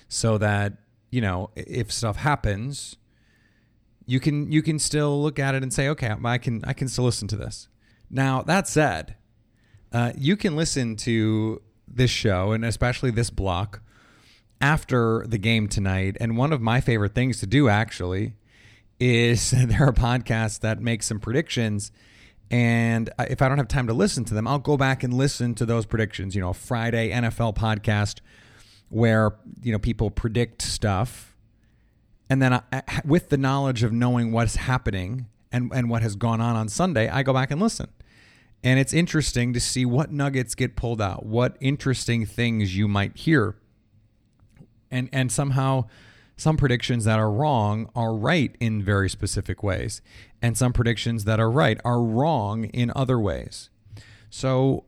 So 0.08 0.38
that, 0.38 0.74
you 1.10 1.20
know, 1.20 1.50
if 1.56 1.90
stuff 1.90 2.16
happens, 2.16 2.96
you 4.06 4.20
can 4.20 4.52
you 4.52 4.62
can 4.62 4.78
still 4.78 5.20
look 5.20 5.40
at 5.40 5.56
it 5.56 5.64
and 5.64 5.72
say, 5.72 5.88
okay, 5.88 6.14
I 6.24 6.38
can 6.38 6.64
I 6.64 6.72
can 6.72 6.86
still 6.86 7.04
listen 7.04 7.26
to 7.28 7.36
this. 7.36 7.66
Now 8.08 8.42
that 8.42 8.68
said, 8.68 9.16
uh, 9.92 10.12
you 10.16 10.36
can 10.36 10.54
listen 10.54 10.94
to 10.96 11.60
this 11.88 12.10
show 12.10 12.52
and 12.52 12.64
especially 12.64 13.10
this 13.10 13.30
block 13.30 13.82
after 14.60 15.26
the 15.26 15.38
game 15.38 15.66
tonight. 15.66 16.16
And 16.20 16.36
one 16.36 16.52
of 16.52 16.60
my 16.60 16.80
favorite 16.80 17.16
things 17.16 17.40
to 17.40 17.46
do 17.46 17.68
actually 17.68 18.34
is 19.00 19.50
there 19.66 19.88
are 19.88 19.92
podcasts 19.92 20.60
that 20.60 20.80
make 20.80 21.02
some 21.02 21.18
predictions 21.18 21.90
and 22.52 23.08
if 23.18 23.40
I 23.40 23.48
don't 23.48 23.56
have 23.56 23.66
time 23.66 23.86
to 23.86 23.94
listen 23.94 24.24
to 24.26 24.34
them, 24.34 24.46
I'll 24.46 24.58
go 24.58 24.76
back 24.76 25.02
and 25.02 25.14
listen 25.14 25.54
to 25.54 25.64
those 25.64 25.86
predictions. 25.86 26.34
You 26.34 26.42
know, 26.42 26.52
Friday 26.52 27.10
NFL 27.10 27.56
podcast 27.56 28.20
where, 28.90 29.32
you 29.62 29.72
know, 29.72 29.78
people 29.78 30.10
predict 30.10 30.60
stuff. 30.60 31.34
And 32.28 32.42
then 32.42 32.52
I, 32.52 32.82
with 33.06 33.30
the 33.30 33.38
knowledge 33.38 33.82
of 33.82 33.90
knowing 33.90 34.32
what's 34.32 34.56
happening 34.56 35.28
and, 35.50 35.72
and 35.74 35.88
what 35.88 36.02
has 36.02 36.14
gone 36.14 36.42
on 36.42 36.54
on 36.54 36.68
Sunday, 36.68 37.08
I 37.08 37.22
go 37.22 37.32
back 37.32 37.50
and 37.50 37.58
listen. 37.58 37.88
And 38.62 38.78
it's 38.78 38.92
interesting 38.92 39.54
to 39.54 39.60
see 39.60 39.86
what 39.86 40.12
nuggets 40.12 40.54
get 40.54 40.76
pulled 40.76 41.00
out, 41.00 41.24
what 41.24 41.56
interesting 41.58 42.26
things 42.26 42.76
you 42.76 42.86
might 42.86 43.16
hear. 43.16 43.56
And, 44.90 45.08
and 45.10 45.32
somehow 45.32 45.86
some 46.36 46.56
predictions 46.56 47.04
that 47.04 47.18
are 47.18 47.30
wrong 47.30 47.90
are 47.94 48.14
right 48.14 48.56
in 48.60 48.82
very 48.82 49.08
specific 49.08 49.62
ways, 49.62 50.00
and 50.40 50.56
some 50.56 50.72
predictions 50.72 51.24
that 51.24 51.38
are 51.38 51.50
right 51.50 51.78
are 51.84 52.02
wrong 52.02 52.64
in 52.64 52.92
other 52.96 53.18
ways. 53.18 53.70
So 54.30 54.84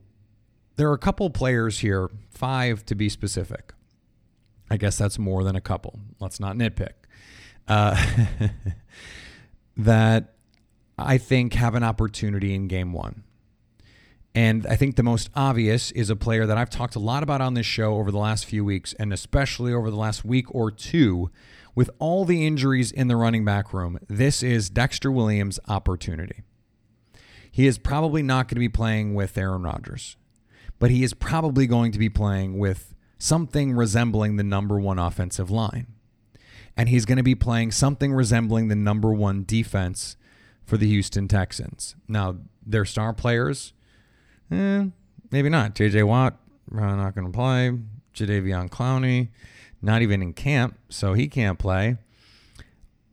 there 0.75 0.89
are 0.89 0.93
a 0.93 0.99
couple 0.99 1.29
players 1.29 1.79
here, 1.79 2.09
five 2.29 2.85
to 2.87 2.95
be 2.95 3.09
specific. 3.09 3.73
I 4.69 4.77
guess 4.77 4.97
that's 4.97 5.19
more 5.19 5.43
than 5.43 5.55
a 5.55 5.61
couple. 5.61 5.99
Let's 6.19 6.39
not 6.39 6.55
nitpick. 6.55 6.93
Uh, 7.67 7.95
that 9.77 10.33
I 10.97 11.17
think 11.17 11.53
have 11.53 11.75
an 11.75 11.83
opportunity 11.83 12.53
in 12.53 12.67
game 12.67 12.93
one. 12.93 13.23
And 14.35 14.67
I 14.67 14.75
think 14.75 14.97
the 14.97 15.03
most 15.03 15.29
obvious 15.33 15.91
is 15.91 16.09
a 16.09 16.15
player 16.15 16.45
that 16.45 16.57
I've 16.57 16.69
talked 16.69 16.95
a 16.95 16.99
lot 16.99 17.23
about 17.23 17.39
on 17.39 17.53
this 17.53 17.65
show 17.65 17.95
over 17.95 18.11
the 18.11 18.17
last 18.17 18.45
few 18.45 18.65
weeks, 18.65 18.93
and 18.99 19.13
especially 19.13 19.73
over 19.73 19.89
the 19.89 19.95
last 19.95 20.25
week 20.25 20.53
or 20.53 20.69
two. 20.69 21.31
With 21.73 21.89
all 21.99 22.25
the 22.25 22.45
injuries 22.45 22.91
in 22.91 23.07
the 23.07 23.15
running 23.15 23.43
back 23.43 23.73
room, 23.73 23.97
this 24.07 24.43
is 24.43 24.69
Dexter 24.69 25.11
Williams' 25.11 25.59
opportunity. 25.67 26.43
He 27.49 27.65
is 27.65 27.77
probably 27.77 28.21
not 28.21 28.47
going 28.47 28.55
to 28.55 28.59
be 28.59 28.69
playing 28.69 29.13
with 29.13 29.37
Aaron 29.37 29.63
Rodgers, 29.63 30.17
but 30.79 30.91
he 30.91 31.03
is 31.03 31.13
probably 31.13 31.65
going 31.65 31.93
to 31.93 31.99
be 31.99 32.09
playing 32.09 32.59
with 32.59 32.93
something 33.17 33.73
resembling 33.73 34.35
the 34.35 34.43
number 34.43 34.77
one 34.79 34.99
offensive 34.99 35.49
line. 35.49 35.87
And 36.75 36.89
he's 36.89 37.05
going 37.05 37.17
to 37.17 37.23
be 37.23 37.35
playing 37.35 37.71
something 37.71 38.13
resembling 38.13 38.67
the 38.67 38.75
number 38.75 39.13
one 39.13 39.45
defense 39.45 40.17
for 40.65 40.75
the 40.75 40.87
Houston 40.87 41.29
Texans. 41.29 41.95
Now, 42.09 42.37
their 42.65 42.83
star 42.83 43.13
players 43.13 43.71
Eh, 44.51 44.85
maybe 45.31 45.49
not. 45.49 45.75
J.J. 45.75 46.03
Watt, 46.03 46.37
not 46.71 47.15
going 47.15 47.27
to 47.27 47.33
play. 47.33 47.77
Jadeveon 48.13 48.69
Clowney, 48.69 49.29
not 49.81 50.01
even 50.01 50.21
in 50.21 50.33
camp, 50.33 50.77
so 50.89 51.13
he 51.13 51.27
can't 51.27 51.59
play. 51.59 51.97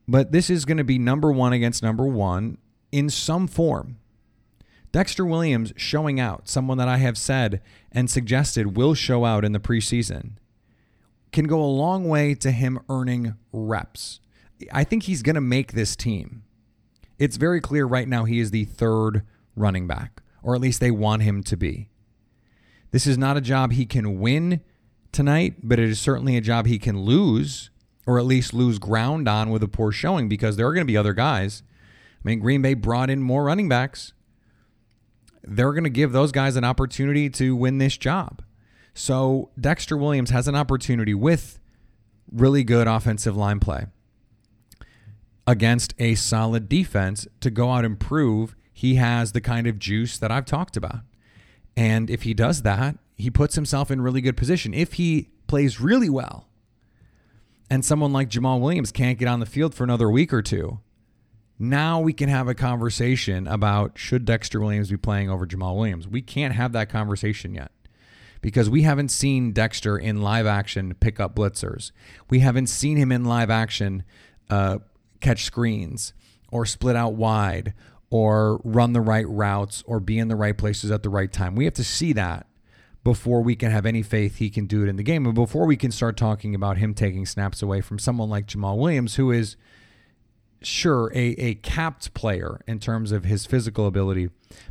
But 0.07 0.33
this 0.33 0.49
is 0.49 0.65
going 0.65 0.79
to 0.79 0.85
be 0.85 0.99
number 0.99 1.33
one 1.33 1.53
against 1.53 1.83
number 1.83 2.07
one 2.07 2.59
in 2.91 3.11
some 3.11 3.47
form. 3.47 3.99
Dexter 4.93 5.25
Williams 5.25 5.73
showing 5.77 6.21
out, 6.21 6.49
someone 6.49 6.79
that 6.79 6.89
I 6.89 6.99
have 6.99 7.17
said 7.17 7.63
and 7.91 8.11
suggested 8.11 8.77
will 8.77 8.95
show 8.95 9.25
out 9.25 9.45
in 9.45 9.53
the 9.53 9.59
preseason, 9.59 10.33
can 11.33 11.47
go 11.47 11.63
a 11.63 11.65
long 11.65 12.09
way 12.09 12.35
to 12.35 12.51
him 12.51 12.79
earning 12.91 13.35
reps. 13.53 14.21
I 14.71 14.85
think 14.85 15.05
he's 15.05 15.23
going 15.23 15.35
to 15.35 15.41
make 15.41 15.73
this 15.73 15.97
team. 15.97 16.45
It's 17.19 17.39
very 17.39 17.61
clear 17.61 17.87
right 17.87 18.07
now 18.07 18.25
he 18.25 18.39
is 18.39 18.51
the 18.51 18.67
third 18.67 19.23
running 19.57 19.87
back 19.87 20.22
or 20.43 20.55
at 20.55 20.61
least 20.61 20.81
they 20.81 20.91
want 20.91 21.23
him 21.23 21.43
to 21.45 21.57
be. 21.57 21.89
This 22.91 23.07
is 23.07 23.17
not 23.17 23.37
a 23.37 23.41
job 23.41 23.73
he 23.73 23.87
can 23.87 24.19
win 24.21 24.61
tonight, 25.13 25.57
but 25.63 25.79
it 25.79 25.89
is 25.89 26.01
certainly 26.01 26.37
a 26.37 26.41
job 26.41 26.67
he 26.67 26.79
can 26.79 27.01
lose, 27.01 27.71
or 28.07 28.19
at 28.19 28.27
least 28.27 28.53
lose 28.53 28.79
ground 28.79 29.29
on 29.29 29.51
with 29.51 29.63
a 29.63 29.69
poor 29.69 29.93
showing 29.93 30.29
because 30.29 30.57
there 30.57 30.67
are 30.67 30.75
going 30.75 30.87
to 30.87 30.93
be 30.93 30.97
other 30.97 31.15
guys. 31.15 31.63
I 32.25 32.29
mean, 32.29 32.41
Green 32.41 32.63
Bay 32.63 32.75
brought 32.75 33.11
in 33.11 33.23
more 33.23 33.45
running 33.45 33.69
backs. 33.69 34.13
They're 35.43 35.73
going 35.73 35.85
to 35.85 35.91
give 35.91 36.13
those 36.13 36.33
guys 36.33 36.57
an 36.57 36.65
opportunity 36.65 37.29
to 37.31 37.57
win 37.57 37.79
this 37.79 37.97
job. 37.97 38.43
So 38.95 39.51
Dexter 39.59 39.97
Williams 39.97 40.31
has 40.31 40.47
an 40.47 40.55
opportunity 40.55 41.15
with 41.15 41.59
really 42.31 42.65
good 42.65 42.87
offensive 42.87 43.37
line 43.37 43.61
play 43.61 43.87
against 45.47 45.95
a 45.99 46.15
solid 46.15 46.69
defense 46.69 47.27
to 47.41 47.51
go 47.51 47.71
out 47.71 47.85
and 47.85 47.99
prove 47.99 48.55
he 48.73 48.97
has 48.97 49.33
the 49.33 49.41
kind 49.41 49.67
of 49.67 49.79
juice 49.79 50.19
that 50.19 50.31
I've 50.31 50.47
talked 50.47 50.77
about. 50.77 51.01
And 51.77 52.11
if 52.11 52.23
he 52.23 52.35
does 52.35 52.63
that, 52.63 52.99
he 53.17 53.31
puts 53.31 53.55
himself 53.55 53.91
in 53.91 54.01
really 54.01 54.21
good 54.21 54.37
position. 54.37 54.75
If 54.75 54.95
he 54.95 55.31
plays 55.47 55.81
really 55.81 56.11
well 56.11 56.49
and 57.71 57.85
someone 57.85 58.13
like 58.13 58.29
Jamaal 58.29 58.61
Williams 58.61 58.93
can't 58.93 59.19
get 59.19 59.29
on 59.29 59.41
the 59.41 59.47
field 59.47 59.75
for 59.75 59.85
another 59.85 60.11
week 60.11 60.33
or 60.33 60.43
two, 60.43 60.81
now 61.59 62.01
we 62.01 62.13
can 62.13 62.29
have 62.29 62.49
a 62.49 62.55
conversation 62.55 63.47
about 63.47 63.99
should 63.99 64.25
Dexter 64.25 64.61
Williams 64.61 64.91
be 64.91 64.97
playing 64.97 65.31
over 65.31 65.47
Jamaal 65.47 65.77
Williams. 65.77 66.09
We 66.09 66.23
can't 66.23 66.55
have 66.55 66.73
that 66.73 66.89
conversation 66.89 67.55
yet 67.55 67.71
because 68.41 68.69
we 68.69 68.83
haven't 68.83 69.11
seen 69.11 69.53
Dexter 69.53 69.97
in 69.97 70.21
live 70.21 70.47
action 70.47 70.95
pick 70.99 71.21
up 71.21 71.37
blitzers. 71.37 71.93
We 72.29 72.41
haven't 72.41 72.67
seen 72.67 72.97
him 72.97 73.13
in 73.13 73.25
live 73.25 73.51
action 73.51 74.03
uh, 74.51 74.79
catch 75.21 75.45
screens 75.45 76.13
or 76.51 76.67
split 76.67 76.97
out 76.97 77.15
wide 77.15 77.73
or 78.13 78.61
run 78.63 78.93
the 78.93 79.01
right 79.01 79.27
routes 79.27 79.83
or 79.87 79.99
be 79.99 80.19
in 80.19 80.29
the 80.29 80.37
right 80.37 80.59
places 80.59 80.91
at 80.91 81.03
the 81.03 81.09
right 81.09 81.33
time. 81.33 81.55
We 81.55 81.65
have 81.65 81.73
to 81.75 81.85
see 81.85 82.13
that 82.13 82.47
before 83.03 83.41
we 83.41 83.57
can 83.57 83.71
have 83.71 83.87
any 83.87 84.03
faith 84.03 84.37
he 84.37 84.51
can 84.51 84.67
do 84.67 84.83
it 84.83 84.89
in 84.91 84.97
the 84.97 85.03
game 85.03 85.25
and 85.25 85.35
before 85.35 85.65
we 85.65 85.79
can 85.79 85.91
start 85.91 86.15
talking 86.15 86.55
about 86.55 86.77
him 86.77 86.93
taking 86.93 87.25
snaps 87.25 87.63
away 87.63 87.81
from 87.81 87.99
someone 87.99 88.29
like 88.29 88.47
Jamaal 88.47 88.77
Williams, 88.77 89.15
who 89.15 89.33
is 89.33 89.57
sure 90.61 91.11
a, 91.15 91.29
a 91.39 91.55
capped 91.55 92.13
player 92.13 92.61
in 92.67 92.79
terms 92.79 93.13
of 93.13 93.25
his 93.25 93.47
physical 93.47 93.87
ability, 93.87 94.29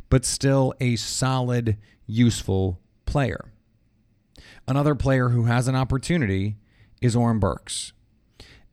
but 0.08 0.24
still 0.24 0.72
a 0.80 0.94
solid, 0.94 1.76
useful 2.06 2.78
player. 3.06 3.52
Another 4.68 4.94
player 4.94 5.30
who 5.30 5.46
has 5.46 5.66
an 5.66 5.74
opportunity 5.74 6.58
is 7.00 7.16
Oren 7.16 7.40
Burks. 7.40 7.92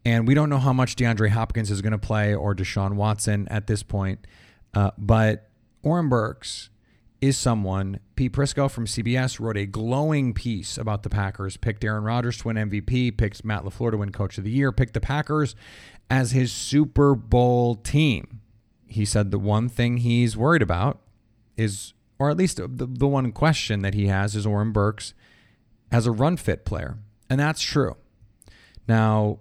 And 0.06 0.28
we 0.28 0.36
don't 0.36 0.50
know 0.50 0.60
how 0.60 0.74
much 0.74 0.96
DeAndre 0.96 1.30
Hopkins 1.30 1.72
is 1.72 1.82
going 1.82 1.92
to 1.92 1.98
play 1.98 2.36
or 2.36 2.54
Deshaun 2.54 2.94
Watson 2.94 3.48
at 3.50 3.66
this 3.66 3.82
point. 3.82 4.28
Uh, 4.74 4.92
but 4.98 5.50
Oren 5.84 6.10
Burks 6.10 6.70
is 7.22 7.38
someone. 7.38 8.00
Pete 8.16 8.34
Prisco 8.34 8.70
from 8.70 8.86
CBS 8.86 9.40
wrote 9.40 9.58
a 9.58 9.66
glowing 9.66 10.34
piece 10.34 10.78
about 10.78 11.04
the 11.04 11.10
Packers, 11.10 11.58
picked 11.58 11.84
Aaron 11.84 12.04
Rodgers 12.04 12.38
to 12.38 12.48
win 12.48 12.58
MVP, 12.58 13.18
picked 13.18 13.44
Matt 13.44 13.64
LaFleur 13.64 13.92
to 13.92 13.98
win 13.98 14.12
Coach 14.12 14.38
of 14.38 14.44
the 14.44 14.52
Year, 14.52 14.72
picked 14.72 14.94
the 14.94 15.02
Packers 15.02 15.56
as 16.10 16.32
his 16.32 16.52
Super 16.52 17.16
Bowl 17.16 17.76
team. 17.76 18.42
He 18.88 19.06
said 19.06 19.32
the 19.32 19.40
one 19.40 19.70
thing 19.70 19.98
he's 19.98 20.36
worried 20.36 20.62
about 20.62 21.00
is, 21.58 21.94
or 22.18 22.30
at 22.30 22.38
least 22.38 22.58
the, 22.58 22.88
the 22.88 23.08
one 23.08 23.32
question 23.32 23.82
that 23.82 23.94
he 23.94 24.08
has 24.08 24.36
is 24.36 24.46
Oren 24.46 24.72
Burks 24.72 25.14
as 25.92 26.08
a 26.08 26.12
run 26.12 26.38
fit 26.38 26.66
player. 26.66 26.98
And 27.30 27.40
that's 27.40 27.62
true. 27.62 27.98
Now, 28.88 29.40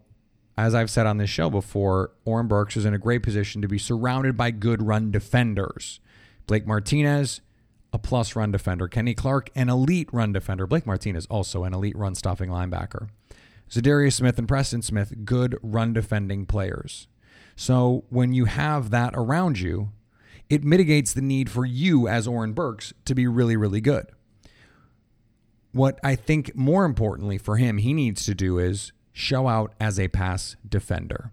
as 0.58 0.74
I've 0.74 0.90
said 0.90 1.06
on 1.06 1.18
this 1.18 1.30
show 1.30 1.48
before, 1.50 2.10
Oren 2.24 2.48
Burks 2.48 2.76
is 2.76 2.84
in 2.84 2.92
a 2.92 2.98
great 2.98 3.22
position 3.22 3.62
to 3.62 3.68
be 3.68 3.78
surrounded 3.78 4.36
by 4.36 4.50
good 4.50 4.82
run 4.82 5.12
defenders. 5.12 6.00
Blake 6.48 6.66
Martinez, 6.66 7.40
a 7.92 7.98
plus 7.98 8.34
run 8.34 8.50
defender. 8.50 8.88
Kenny 8.88 9.14
Clark, 9.14 9.50
an 9.54 9.68
elite 9.68 10.08
run 10.12 10.32
defender. 10.32 10.66
Blake 10.66 10.84
Martinez, 10.84 11.26
also 11.26 11.62
an 11.62 11.72
elite 11.72 11.96
run 11.96 12.16
stopping 12.16 12.50
linebacker. 12.50 13.08
Za'Darius 13.70 14.14
Smith 14.14 14.36
and 14.36 14.48
Preston 14.48 14.82
Smith, 14.82 15.24
good 15.24 15.56
run 15.62 15.92
defending 15.92 16.44
players. 16.44 17.06
So 17.54 18.04
when 18.08 18.32
you 18.32 18.46
have 18.46 18.90
that 18.90 19.14
around 19.14 19.60
you, 19.60 19.92
it 20.50 20.64
mitigates 20.64 21.12
the 21.12 21.22
need 21.22 21.48
for 21.48 21.64
you 21.64 22.08
as 22.08 22.26
Oren 22.26 22.52
Burks 22.52 22.92
to 23.04 23.14
be 23.14 23.28
really, 23.28 23.56
really 23.56 23.80
good. 23.80 24.06
What 25.70 26.00
I 26.02 26.16
think 26.16 26.56
more 26.56 26.84
importantly 26.84 27.38
for 27.38 27.58
him, 27.58 27.78
he 27.78 27.94
needs 27.94 28.24
to 28.24 28.34
do 28.34 28.58
is 28.58 28.90
show 29.18 29.48
out 29.48 29.74
as 29.80 29.98
a 29.98 30.06
pass 30.06 30.54
defender 30.66 31.32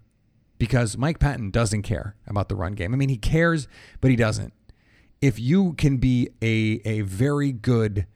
because 0.58 0.98
Mike 0.98 1.20
Pettine 1.20 1.52
doesn't 1.52 1.82
care 1.82 2.16
about 2.26 2.48
the 2.48 2.56
run 2.56 2.72
game. 2.72 2.92
I 2.92 2.96
mean, 2.96 3.08
he 3.08 3.16
cares, 3.16 3.68
but 4.00 4.10
he 4.10 4.16
doesn't. 4.16 4.52
If 5.20 5.38
you 5.38 5.72
can 5.74 5.98
be 5.98 6.30
a, 6.42 6.80
a 6.84 7.02
very 7.02 7.52
good 7.52 8.06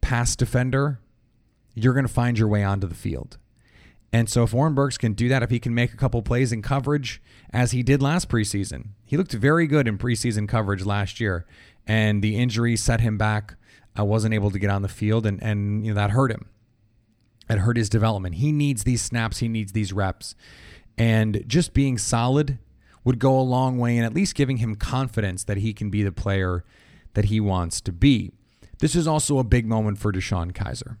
pass 0.00 0.34
defender, 0.34 0.98
you're 1.74 1.94
going 1.94 2.06
to 2.06 2.12
find 2.12 2.38
your 2.38 2.48
way 2.48 2.64
onto 2.64 2.88
the 2.88 2.94
field. 2.94 3.38
And 4.12 4.28
so 4.28 4.42
if 4.42 4.52
Oren 4.52 4.74
Burks 4.74 4.98
can 4.98 5.12
do 5.12 5.28
that, 5.28 5.44
if 5.44 5.50
he 5.50 5.60
can 5.60 5.74
make 5.74 5.94
a 5.94 5.96
couple 5.96 6.20
plays 6.22 6.50
in 6.50 6.60
coverage, 6.60 7.22
as 7.52 7.70
he 7.70 7.84
did 7.84 8.02
last 8.02 8.28
preseason, 8.28 8.88
he 9.04 9.16
looked 9.16 9.32
very 9.32 9.68
good 9.68 9.86
in 9.86 9.96
preseason 9.96 10.48
coverage 10.48 10.84
last 10.84 11.20
year, 11.20 11.46
and 11.86 12.20
the 12.20 12.36
injury 12.36 12.74
set 12.74 13.00
him 13.00 13.16
back. 13.16 13.54
I 13.94 14.02
wasn't 14.02 14.34
able 14.34 14.50
to 14.50 14.58
get 14.58 14.70
on 14.70 14.82
the 14.82 14.88
field, 14.88 15.24
and 15.26 15.40
and 15.40 15.86
you 15.86 15.92
know 15.92 16.00
that 16.00 16.10
hurt 16.10 16.32
him. 16.32 16.48
It 17.50 17.58
hurt 17.58 17.76
his 17.76 17.90
development. 17.90 18.36
He 18.36 18.52
needs 18.52 18.84
these 18.84 19.02
snaps. 19.02 19.38
He 19.38 19.48
needs 19.48 19.72
these 19.72 19.92
reps, 19.92 20.34
and 20.96 21.44
just 21.46 21.74
being 21.74 21.98
solid 21.98 22.58
would 23.04 23.18
go 23.18 23.38
a 23.38 23.42
long 23.42 23.78
way 23.78 23.96
in 23.96 24.04
at 24.04 24.14
least 24.14 24.34
giving 24.34 24.58
him 24.58 24.76
confidence 24.76 25.44
that 25.44 25.58
he 25.58 25.72
can 25.72 25.90
be 25.90 26.02
the 26.02 26.12
player 26.12 26.64
that 27.14 27.26
he 27.26 27.40
wants 27.40 27.80
to 27.82 27.92
be. 27.92 28.32
This 28.78 28.94
is 28.94 29.06
also 29.06 29.38
a 29.38 29.44
big 29.44 29.66
moment 29.66 29.98
for 29.98 30.12
DeShone 30.12 30.52
Kizer. 30.52 30.96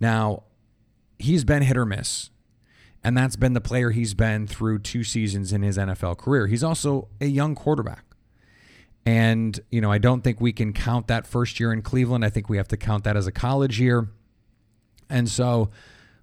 Now, 0.00 0.44
he's 1.18 1.44
been 1.44 1.62
hit 1.62 1.76
or 1.76 1.86
miss. 1.86 2.30
And 3.02 3.16
that's 3.16 3.36
been 3.36 3.52
the 3.52 3.60
player 3.60 3.90
he's 3.90 4.14
been 4.14 4.46
through 4.46 4.78
two 4.78 5.04
seasons 5.04 5.52
in 5.52 5.62
his 5.62 5.76
NFL 5.76 6.16
career. 6.16 6.46
He's 6.46 6.64
also 6.64 7.08
a 7.20 7.26
young 7.26 7.54
quarterback. 7.54 8.04
And, 9.04 9.60
you 9.70 9.82
know, 9.82 9.92
I 9.92 9.98
don't 9.98 10.22
think 10.22 10.40
we 10.40 10.54
can 10.54 10.72
count 10.72 11.08
that 11.08 11.26
first 11.26 11.60
year 11.60 11.70
in 11.70 11.82
Cleveland. 11.82 12.24
I 12.24 12.30
think 12.30 12.48
we 12.48 12.56
have 12.56 12.68
to 12.68 12.78
count 12.78 13.04
that 13.04 13.16
as 13.16 13.26
a 13.26 13.32
college 13.32 13.78
year. 13.78 14.08
And 15.14 15.28
so 15.28 15.70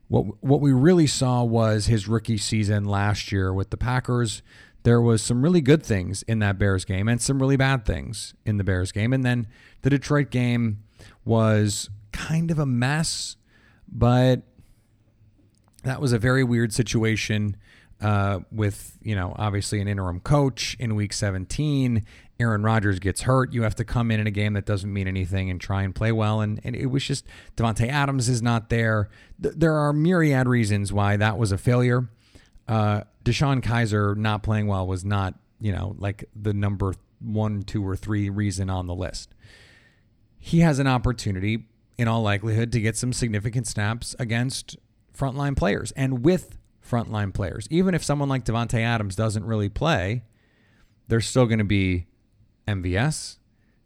what 0.10 0.44
what 0.44 0.60
we 0.60 0.74
really 0.74 1.08
saw 1.08 1.44
was 1.44 1.86
his 1.86 2.10
rookie 2.10 2.38
season 2.38 2.84
last 2.84 3.32
year 3.32 3.54
with 3.54 3.70
the 3.70 3.78
Packers. 3.78 4.44
There 4.84 5.00
was 5.00 5.24
some 5.24 5.42
really 5.42 5.62
good 5.62 5.82
things 5.82 6.24
in 6.24 6.40
that 6.40 6.60
Bears 6.60 6.84
game 6.84 7.08
and 7.08 7.22
some 7.22 7.40
really 7.40 7.56
bad 7.56 7.86
things 7.86 8.34
in 8.46 8.58
the 8.58 8.66
Bears 8.66 8.92
game. 8.92 9.14
And 9.14 9.24
then 9.24 9.48
the 9.84 9.90
Detroit 9.90 10.30
game 10.30 10.84
was 11.24 11.90
kind 12.12 12.52
of 12.52 12.60
a 12.60 12.66
mess, 12.66 13.38
but 13.88 14.42
that 15.84 16.02
was 16.02 16.12
a 16.12 16.20
very 16.20 16.44
weird 16.44 16.74
situation 16.74 17.56
uh, 18.02 18.40
with, 18.52 18.98
you 19.02 19.16
know, 19.16 19.36
obviously 19.38 19.80
an 19.80 19.88
interim 19.88 20.20
coach 20.20 20.76
in 20.80 20.96
week 20.96 21.14
17. 21.14 22.04
Aaron 22.40 22.64
Rodgers 22.64 23.00
gets 23.00 23.22
hurt. 23.22 23.54
You 23.54 23.62
have 23.64 23.76
to 23.76 23.86
come 23.86 24.10
in 24.10 24.20
in 24.20 24.28
a 24.28 24.32
game 24.32 24.54
that 24.54 24.66
doesn't 24.66 24.92
mean 24.92 25.08
anything 25.08 25.50
and 25.50 25.62
try 25.62 25.84
and 25.84 25.94
play 25.94 26.12
well. 26.12 26.42
And, 26.42 26.60
and 26.64 26.76
it 26.76 26.88
was 26.88 27.06
just 27.06 27.26
Davante 27.56 27.88
Adams 27.88 28.28
is 28.28 28.42
not 28.42 28.70
there. 28.70 29.10
Th- 29.42 29.54
there 29.56 29.76
are 29.76 29.94
myriad 29.94 30.48
reasons 30.48 30.92
why 30.92 31.18
that 31.18 31.38
was 31.38 31.52
a 31.52 31.58
failure. 31.58 32.10
Uh, 32.68 33.02
DeShone 33.24 33.62
Kizer 33.62 34.16
not 34.18 34.42
playing 34.42 34.68
well 34.68 34.88
was 34.88 35.06
not, 35.06 35.36
you 35.60 35.72
know, 35.72 35.96
like 36.00 36.26
the 36.36 36.54
number 36.54 36.94
one, 37.20 37.62
two, 37.62 37.88
or 37.88 37.96
three 37.96 38.30
reason 38.30 38.70
on 38.70 38.88
the 38.88 38.96
list. 38.96 39.36
He 40.40 40.62
has 40.62 40.80
an 40.80 40.88
opportunity, 40.88 41.68
in 42.00 42.08
all 42.08 42.24
likelihood, 42.24 42.72
to 42.72 42.82
get 42.82 42.98
some 42.98 43.14
significant 43.14 43.68
snaps 43.68 44.16
against 44.18 44.78
frontline 45.16 45.56
players 45.56 45.92
and 45.92 46.24
with 46.24 46.58
frontline 46.92 47.34
players. 47.34 47.68
Even 47.72 47.96
if 47.96 48.04
someone 48.04 48.30
like 48.30 48.44
Davante 48.44 48.80
Adams 48.82 49.16
doesn't 49.16 49.46
really 49.46 49.70
play, 49.70 50.24
there's 51.08 51.28
still 51.28 51.46
going 51.46 51.60
to 51.60 51.66
be 51.66 52.08
MVS, 52.68 53.38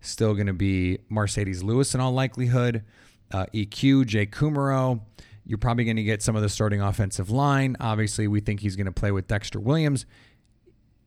still 0.01 0.33
going 0.33 0.47
to 0.47 0.53
be 0.53 0.99
Marcedes 1.11 1.63
Lewis 1.63 1.93
in 1.93 2.01
all 2.01 2.11
likelihood, 2.11 2.83
uh, 3.31 3.45
EQ, 3.53 4.05
Jake 4.07 4.35
Kumerow. 4.35 5.01
You're 5.45 5.59
probably 5.59 5.83
going 5.85 5.97
to 5.97 6.03
get 6.03 6.23
some 6.23 6.35
of 6.35 6.41
the 6.41 6.49
starting 6.49 6.81
offensive 6.81 7.29
line. 7.29 7.77
Obviously, 7.79 8.27
we 8.27 8.39
think 8.39 8.61
he's 8.61 8.75
going 8.75 8.87
to 8.87 8.91
play 8.91 9.11
with 9.11 9.27
Dexter 9.27 9.59
Williams, 9.59 10.05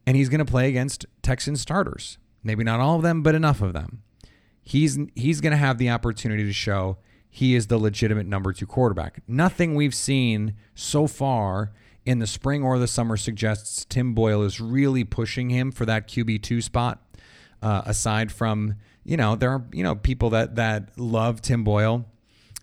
and 0.06 0.16
he's 0.16 0.28
going 0.28 0.38
to 0.38 0.44
play 0.44 0.68
against 0.68 1.06
Texan 1.22 1.56
starters. 1.56 2.18
Maybe 2.44 2.62
not 2.62 2.78
all 2.78 2.96
of 2.96 3.02
them, 3.02 3.22
but 3.22 3.34
enough 3.34 3.60
of 3.60 3.72
them. 3.72 4.02
He's 4.62 4.98
he's 5.16 5.40
going 5.40 5.50
to 5.50 5.56
have 5.56 5.78
the 5.78 5.90
opportunity 5.90 6.44
to 6.44 6.52
show 6.52 6.98
he 7.30 7.54
is 7.54 7.66
the 7.66 7.78
legitimate 7.78 8.26
number 8.26 8.52
two 8.52 8.66
quarterback. 8.66 9.20
Nothing 9.26 9.74
we've 9.74 9.94
seen 9.94 10.54
so 10.74 11.06
far 11.06 11.72
in 12.08 12.20
the 12.20 12.26
spring 12.26 12.62
or 12.62 12.78
the 12.78 12.86
summer 12.86 13.18
suggests 13.18 13.84
Tim 13.84 14.14
Boyle 14.14 14.42
is 14.42 14.62
really 14.62 15.04
pushing 15.04 15.50
him 15.50 15.70
for 15.70 15.84
that 15.84 16.08
QB2 16.08 16.62
spot. 16.62 17.02
Uh, 17.60 17.82
aside 17.84 18.32
from, 18.32 18.76
you 19.04 19.18
know, 19.18 19.36
there 19.36 19.50
are, 19.50 19.66
you 19.72 19.82
know, 19.82 19.94
people 19.94 20.30
that, 20.30 20.54
that 20.54 20.98
love 20.98 21.42
Tim 21.42 21.64
Boyle 21.64 22.06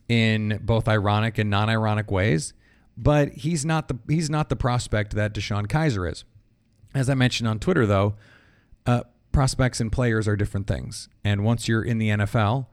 in 0.10 0.60
both 0.64 0.88
ironic 0.88 1.38
and 1.38 1.52
non-ironic 1.52 2.10
ways, 2.10 2.54
but 2.98 3.34
he's 3.34 3.64
not 3.64 3.88
the 3.88 4.00
he's 4.08 4.32
not 4.32 4.50
the 4.50 4.56
prospect 4.56 5.14
that 5.14 5.36
DeShone 5.36 5.68
Kizer 5.68 6.12
is. 6.12 6.24
As 6.96 7.08
I 7.08 7.14
mentioned 7.14 7.48
on 7.48 7.60
Twitter, 7.60 7.86
though, 7.86 8.16
uh, 8.88 9.04
prospects 9.32 9.80
and 9.80 9.92
players 9.92 10.28
are 10.28 10.36
different 10.36 10.66
things. 10.66 11.08
And 11.24 11.44
once 11.44 11.68
you're 11.68 11.84
in 11.84 12.00
the 12.00 12.10
NFL, 12.10 12.66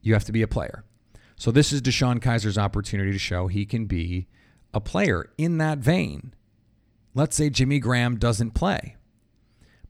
you 0.00 0.12
have 0.12 0.24
to 0.26 0.32
be 0.32 0.42
a 0.42 0.48
player. 0.48 0.84
So 1.34 1.50
this 1.50 1.72
is 1.72 1.82
DeShone 1.82 2.20
Kizer's 2.20 2.58
opportunity 2.58 3.10
to 3.10 3.18
show 3.18 3.48
he 3.48 3.66
can 3.66 3.86
be 3.86 4.28
a 4.72 4.80
player 4.80 5.30
in 5.36 5.58
that 5.58 5.78
vein. 5.78 6.34
Let's 7.14 7.36
say 7.36 7.50
Jimmy 7.50 7.78
Graham 7.78 8.16
doesn't 8.16 8.52
play. 8.52 8.96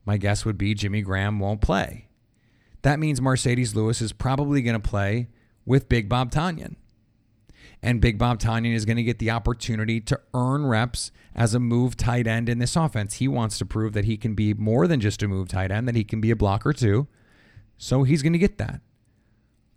My 0.05 0.17
guess 0.17 0.45
would 0.45 0.57
be 0.57 0.73
Jimmy 0.73 1.01
Graham 1.01 1.39
won't 1.39 1.61
play. 1.61 2.07
That 2.81 2.99
means 2.99 3.19
Marcedes 3.19 3.75
Lewis 3.75 4.01
is 4.01 4.13
probably 4.13 4.61
going 4.61 4.79
to 4.79 4.89
play 4.89 5.27
with 5.65 5.89
Big 5.89 6.09
Bob 6.09 6.31
Tonyan. 6.31 6.75
And 7.83 8.01
Big 8.01 8.17
Bob 8.17 8.39
Tonyan 8.39 8.73
is 8.73 8.85
going 8.85 8.97
to 8.97 9.03
get 9.03 9.19
the 9.19 9.31
opportunity 9.31 9.99
to 10.01 10.19
earn 10.33 10.65
reps 10.65 11.11
as 11.35 11.53
a 11.53 11.59
move 11.59 11.97
tight 11.97 12.27
end 12.27 12.49
in 12.49 12.59
this 12.59 12.75
offense. 12.75 13.15
He 13.15 13.27
wants 13.27 13.57
to 13.59 13.65
prove 13.65 13.93
that 13.93 14.05
he 14.05 14.17
can 14.17 14.35
be 14.35 14.53
more 14.53 14.87
than 14.87 14.99
just 14.99 15.23
a 15.23 15.27
move 15.27 15.47
tight 15.47 15.71
end, 15.71 15.87
that 15.87 15.95
he 15.95 16.03
can 16.03 16.21
be 16.21 16.31
a 16.31 16.35
blocker 16.35 16.73
too. 16.73 17.07
So 17.77 18.03
he's 18.03 18.21
going 18.21 18.33
to 18.33 18.39
get 18.39 18.57
that. 18.57 18.81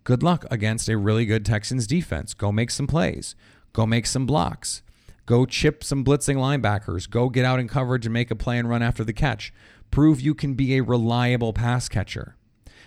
Good 0.04 0.22
luck 0.22 0.44
against 0.50 0.88
a 0.90 0.98
really 0.98 1.24
good 1.24 1.46
Texans 1.46 1.86
defense. 1.86 2.34
Go 2.34 2.52
make 2.52 2.70
some 2.70 2.86
plays. 2.86 3.34
Go 3.72 3.86
make 3.86 4.06
some 4.06 4.26
blocks. 4.26 4.82
Go 5.26 5.46
chip 5.46 5.82
some 5.82 6.04
blitzing 6.04 6.36
linebackers. 6.36 7.08
Go 7.08 7.28
get 7.28 7.44
out 7.44 7.58
in 7.58 7.68
coverage 7.68 8.06
and 8.06 8.12
make 8.12 8.30
a 8.30 8.36
play 8.36 8.58
and 8.58 8.68
run 8.68 8.82
after 8.82 9.04
the 9.04 9.12
catch. 9.12 9.52
Prove 9.90 10.20
you 10.20 10.34
can 10.34 10.54
be 10.54 10.76
a 10.76 10.82
reliable 10.82 11.52
pass 11.52 11.88
catcher. 11.88 12.36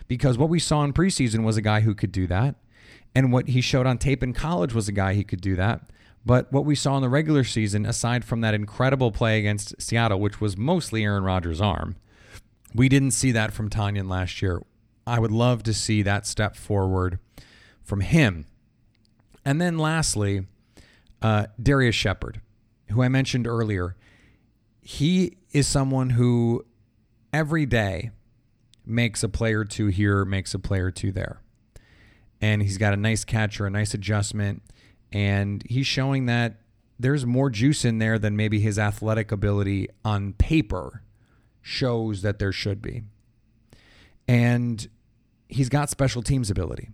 Because 0.07 0.37
what 0.37 0.49
we 0.49 0.59
saw 0.59 0.83
in 0.83 0.93
preseason 0.93 1.43
was 1.43 1.57
a 1.57 1.61
guy 1.61 1.81
who 1.81 1.95
could 1.95 2.11
do 2.11 2.27
that. 2.27 2.55
And 3.15 3.31
what 3.31 3.47
he 3.49 3.61
showed 3.61 3.87
on 3.87 3.97
tape 3.97 4.21
in 4.21 4.33
college 4.33 4.73
was 4.73 4.87
a 4.87 4.91
guy 4.91 5.13
he 5.13 5.23
could 5.23 5.41
do 5.41 5.55
that. 5.55 5.89
But 6.25 6.51
what 6.51 6.65
we 6.65 6.75
saw 6.75 6.95
in 6.97 7.01
the 7.01 7.09
regular 7.09 7.43
season, 7.43 7.85
aside 7.85 8.25
from 8.25 8.41
that 8.41 8.53
incredible 8.53 9.11
play 9.11 9.39
against 9.39 9.81
Seattle, 9.81 10.19
which 10.19 10.41
was 10.41 10.57
mostly 10.57 11.03
Aaron 11.03 11.23
Rodgers' 11.23 11.61
arm, 11.61 11.95
we 12.75 12.89
didn't 12.89 13.11
see 13.11 13.31
that 13.31 13.53
from 13.53 13.69
Tonyan 13.69 14.09
last 14.09 14.41
year. 14.41 14.61
I 15.07 15.19
would 15.19 15.31
love 15.31 15.63
to 15.63 15.73
see 15.73 16.01
that 16.03 16.27
step 16.27 16.55
forward 16.55 17.19
from 17.81 18.01
him. 18.01 18.45
And 19.45 19.61
then 19.61 19.77
lastly, 19.77 20.45
uh, 21.21 21.47
Darrius 21.61 21.95
Shepherd, 21.95 22.41
who 22.89 23.01
I 23.01 23.09
mentioned 23.09 23.47
earlier. 23.47 23.95
He 24.81 25.37
is 25.51 25.67
someone 25.67 26.11
who 26.11 26.65
every 27.33 27.65
day 27.65 28.11
makes 28.85 29.23
a 29.23 29.29
play 29.29 29.53
or 29.53 29.65
two 29.65 29.87
here, 29.87 30.23
makes 30.23 30.53
a 30.53 30.59
play 30.59 30.79
or 30.79 30.91
two 30.91 31.11
there. 31.11 31.41
And 32.39 32.61
he's 32.61 32.77
got 32.77 32.93
a 32.93 32.97
nice 32.97 33.25
catcher, 33.25 33.65
a 33.65 33.69
nice 33.69 33.93
adjustment. 33.93 34.61
And 35.11 35.63
he's 35.67 35.87
showing 35.87 36.27
that 36.27 36.61
there's 36.99 37.25
more 37.25 37.49
juice 37.49 37.83
in 37.83 37.99
there 37.99 38.17
than 38.17 38.35
maybe 38.35 38.59
his 38.59 38.79
athletic 38.79 39.31
ability 39.31 39.89
on 40.05 40.33
paper 40.33 41.03
shows 41.61 42.21
that 42.21 42.39
there 42.39 42.51
should 42.51 42.81
be. 42.81 43.03
And 44.27 44.87
he's 45.49 45.69
got 45.69 45.89
special 45.89 46.21
teams 46.21 46.49
ability. 46.49 46.89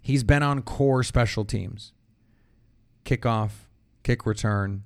He's 0.00 0.24
been 0.24 0.42
on 0.42 0.62
core 0.62 1.02
special 1.02 1.44
teams 1.44 1.92
kickoff, 3.04 3.50
kick 4.02 4.26
return, 4.26 4.84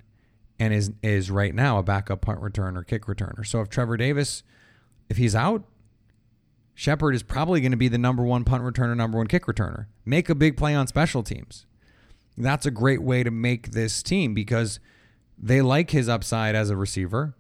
and 0.59 0.73
is 0.73 0.93
is 1.03 1.31
right 1.31 1.55
now 1.55 1.79
a 1.79 1.83
backup 1.83 2.21
punt 2.21 2.41
returner, 2.41 2.87
kick 2.87 3.07
returner. 3.07 3.47
So 3.47 3.61
if 3.61 3.69
Trevor 3.69 3.97
Davis, 3.97 4.43
if 5.09 5.17
he's 5.17 5.35
out, 5.35 5.65
Shepherd 6.75 7.15
is 7.15 7.23
probably 7.23 7.61
going 7.61 7.73
to 7.73 7.77
be 7.77 7.89
the 7.89 7.99
number 7.99 8.23
one 8.23 8.45
punt 8.45 8.63
returner, 8.63 8.97
number 8.97 9.19
one 9.19 9.27
kick 9.27 9.47
returner. 9.47 9.87
Make 10.05 10.29
a 10.29 10.35
big 10.35 10.57
play 10.57 10.75
on 10.75 10.87
special 10.87 11.23
teams. 11.23 11.67
That's 12.37 12.67
a 12.67 12.71
great 12.71 13.03
way 13.03 13.23
to 13.23 13.31
make 13.31 13.73
this 13.73 14.03
team 14.03 14.35
because 14.35 14.79
they 15.39 15.63
like 15.63 15.91
his 15.91 16.09
upside 16.09 16.55
as 16.55 16.71
a 16.71 16.77
receiver. 16.77 17.35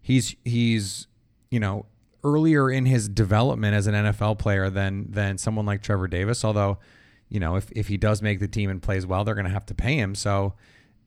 He's 0.00 0.36
he's 0.44 1.06
you 1.50 1.60
know 1.60 1.86
earlier 2.24 2.70
in 2.70 2.86
his 2.86 3.08
development 3.08 3.74
as 3.74 3.86
an 3.86 3.94
NFL 3.94 4.38
player 4.38 4.70
than 4.70 5.10
than 5.10 5.38
someone 5.38 5.66
like 5.66 5.82
Trevor 5.82 6.08
Davis. 6.08 6.44
Although, 6.44 6.78
you 7.32 7.40
know, 7.40 7.56
if 7.56 7.72
if 7.72 7.88
he 7.88 7.96
does 7.96 8.20
make 8.20 8.40
the 8.40 8.46
team 8.46 8.68
and 8.68 8.82
plays 8.82 9.06
well, 9.06 9.24
they're 9.24 9.34
going 9.34 9.46
to 9.46 9.52
have 9.52 9.64
to 9.66 9.74
pay 9.74 9.96
him. 9.96 10.14
So 10.14 10.52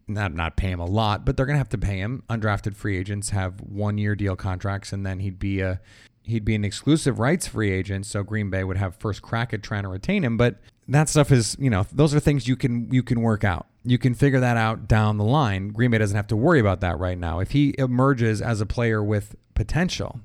not 0.07 0.33
not 0.33 0.57
pay 0.57 0.71
him 0.71 0.79
a 0.79 0.85
lot, 0.85 1.23
but 1.23 1.37
they're 1.37 1.45
going 1.45 1.53
to 1.53 1.59
have 1.59 1.69
to 1.69 1.77
pay 1.77 1.99
him. 1.99 2.23
Undrafted 2.29 2.75
free 2.75 2.97
agents 2.97 3.29
have 3.29 3.61
one 3.61 3.99
year 3.99 4.15
deal 4.15 4.35
contracts, 4.35 4.91
and 4.91 5.05
then 5.05 5.19
he'd 5.19 5.37
be 5.37 5.61
a 5.61 5.79
he'd 6.23 6.43
be 6.43 6.55
an 6.55 6.65
exclusive 6.65 7.19
rights 7.19 7.47
free 7.47 7.71
agent. 7.71 8.07
So 8.07 8.23
Green 8.23 8.49
Bay 8.49 8.63
would 8.63 8.77
have 8.77 8.95
first 8.95 9.21
crack 9.21 9.53
at 9.53 9.61
trying 9.61 9.83
to 9.83 9.89
retain 9.89 10.23
him. 10.23 10.35
But 10.35 10.55
that 10.87 11.09
stuff 11.09 11.31
is 11.31 11.55
you 11.59 11.69
know 11.69 11.85
those 11.91 12.15
are 12.15 12.19
things 12.19 12.47
you 12.47 12.55
can 12.55 12.91
you 12.91 13.03
can 13.03 13.21
work 13.21 13.43
out. 13.43 13.67
You 13.83 13.99
can 13.99 14.15
figure 14.15 14.39
that 14.39 14.57
out 14.57 14.87
down 14.87 15.17
the 15.17 15.23
line. 15.23 15.67
Green 15.69 15.91
Bay 15.91 15.99
doesn't 15.99 16.17
have 16.17 16.27
to 16.27 16.35
worry 16.35 16.59
about 16.59 16.81
that 16.81 16.97
right 16.97 17.19
now. 17.19 17.39
If 17.39 17.51
he 17.51 17.75
emerges 17.77 18.41
as 18.41 18.61
a 18.61 18.65
player 18.65 19.03
with 19.03 19.35
potential, 19.53 20.21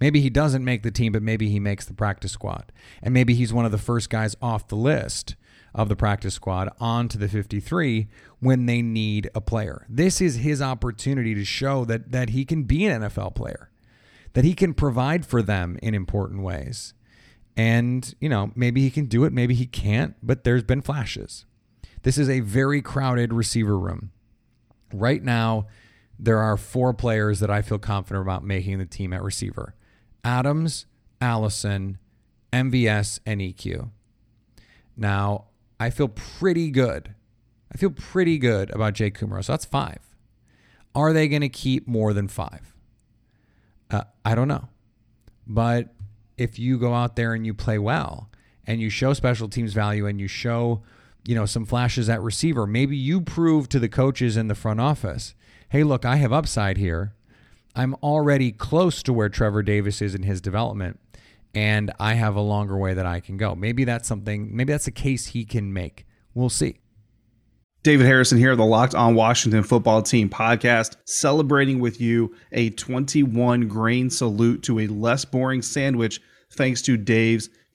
Maybe 0.00 0.20
he 0.20 0.30
doesn't 0.30 0.64
make 0.64 0.82
the 0.82 0.90
team, 0.90 1.12
but 1.12 1.22
maybe 1.22 1.48
he 1.48 1.58
makes 1.58 1.86
the 1.86 1.94
practice 1.94 2.32
squad. 2.32 2.72
And 3.02 3.14
maybe 3.14 3.34
he's 3.34 3.52
one 3.52 3.64
of 3.64 3.72
the 3.72 3.78
first 3.78 4.10
guys 4.10 4.36
off 4.42 4.68
the 4.68 4.76
list 4.76 5.36
of 5.74 5.88
the 5.88 5.96
practice 5.96 6.34
squad 6.34 6.70
onto 6.80 7.18
the 7.18 7.28
53 7.28 8.08
when 8.40 8.66
they 8.66 8.82
need 8.82 9.30
a 9.34 9.40
player. 9.40 9.86
This 9.88 10.20
is 10.20 10.36
his 10.36 10.60
opportunity 10.62 11.34
to 11.34 11.44
show 11.44 11.84
that 11.84 12.12
that 12.12 12.30
he 12.30 12.44
can 12.44 12.64
be 12.64 12.86
an 12.86 13.02
NFL 13.02 13.34
player, 13.34 13.70
that 14.32 14.44
he 14.44 14.54
can 14.54 14.74
provide 14.74 15.26
for 15.26 15.42
them 15.42 15.78
in 15.82 15.94
important 15.94 16.42
ways. 16.42 16.94
And, 17.56 18.14
you 18.20 18.28
know, 18.28 18.52
maybe 18.54 18.82
he 18.82 18.90
can 18.90 19.06
do 19.06 19.24
it, 19.24 19.32
maybe 19.32 19.54
he 19.54 19.66
can't, 19.66 20.14
but 20.22 20.44
there's 20.44 20.62
been 20.62 20.82
flashes. 20.82 21.46
This 22.02 22.18
is 22.18 22.28
a 22.28 22.40
very 22.40 22.82
crowded 22.82 23.32
receiver 23.32 23.78
room. 23.78 24.12
Right 24.92 25.22
now, 25.22 25.66
there 26.18 26.38
are 26.38 26.56
four 26.56 26.94
players 26.94 27.40
that 27.40 27.50
I 27.50 27.62
feel 27.62 27.78
confident 27.78 28.22
about 28.22 28.44
making 28.44 28.78
the 28.78 28.86
team 28.86 29.12
at 29.12 29.22
receiver. 29.22 29.74
Adams, 30.26 30.86
Allison, 31.20 31.98
MVS, 32.52 33.20
and 33.24 33.40
EQ. 33.40 33.90
Now, 34.96 35.44
I 35.78 35.90
feel 35.90 36.08
pretty 36.08 36.70
good. 36.70 37.14
I 37.72 37.78
feel 37.78 37.90
pretty 37.90 38.36
good 38.36 38.70
about 38.74 38.94
Jake 38.94 39.18
Kumerow. 39.18 39.44
So 39.44 39.52
that's 39.52 39.64
five. 39.64 40.00
Are 40.96 41.12
they 41.12 41.28
going 41.28 41.42
to 41.42 41.48
keep 41.48 41.86
more 41.86 42.12
than 42.12 42.26
five? 42.26 42.74
Uh, 43.88 44.02
I 44.24 44.34
don't 44.34 44.48
know. 44.48 44.68
But 45.46 45.94
if 46.36 46.58
you 46.58 46.76
go 46.76 46.92
out 46.92 47.14
there 47.14 47.32
and 47.32 47.46
you 47.46 47.54
play 47.54 47.78
well 47.78 48.28
and 48.66 48.80
you 48.80 48.90
show 48.90 49.12
special 49.12 49.48
teams 49.48 49.74
value 49.74 50.06
and 50.06 50.20
you 50.20 50.26
show, 50.26 50.82
you 51.24 51.36
know, 51.36 51.46
some 51.46 51.64
flashes 51.64 52.08
at 52.08 52.20
receiver, 52.20 52.66
maybe 52.66 52.96
you 52.96 53.20
prove 53.20 53.68
to 53.68 53.78
the 53.78 53.88
coaches 53.88 54.36
in 54.36 54.48
the 54.48 54.54
front 54.56 54.80
office, 54.80 55.34
hey, 55.68 55.84
look, 55.84 56.04
I 56.04 56.16
have 56.16 56.32
upside 56.32 56.78
here. 56.78 57.14
I'm 57.76 57.94
already 58.02 58.52
close 58.52 59.02
to 59.02 59.12
where 59.12 59.28
Trevor 59.28 59.62
Davis 59.62 60.00
is 60.00 60.14
in 60.14 60.22
his 60.22 60.40
development, 60.40 60.98
and 61.54 61.92
I 62.00 62.14
have 62.14 62.34
a 62.34 62.40
longer 62.40 62.76
way 62.76 62.94
that 62.94 63.04
I 63.04 63.20
can 63.20 63.36
go. 63.36 63.54
Maybe 63.54 63.84
that's 63.84 64.08
something, 64.08 64.56
maybe 64.56 64.72
that's 64.72 64.86
a 64.86 64.92
case 64.92 65.26
he 65.26 65.44
can 65.44 65.72
make. 65.72 66.06
We'll 66.34 66.48
see. 66.48 66.78
David 67.82 68.06
Harrison 68.06 68.38
here, 68.38 68.56
the 68.56 68.64
Locked 68.64 68.94
On 68.94 69.14
Washington 69.14 69.62
Football 69.62 70.02
Team 70.02 70.28
podcast, 70.28 70.96
celebrating 71.04 71.78
with 71.78 72.00
you 72.00 72.34
a 72.50 72.70
21 72.70 73.68
grain 73.68 74.10
salute 74.10 74.62
to 74.64 74.80
a 74.80 74.86
less 74.88 75.24
boring 75.24 75.62
sandwich 75.62 76.20
thanks 76.50 76.82
to 76.82 76.96
Dave's 76.96 77.50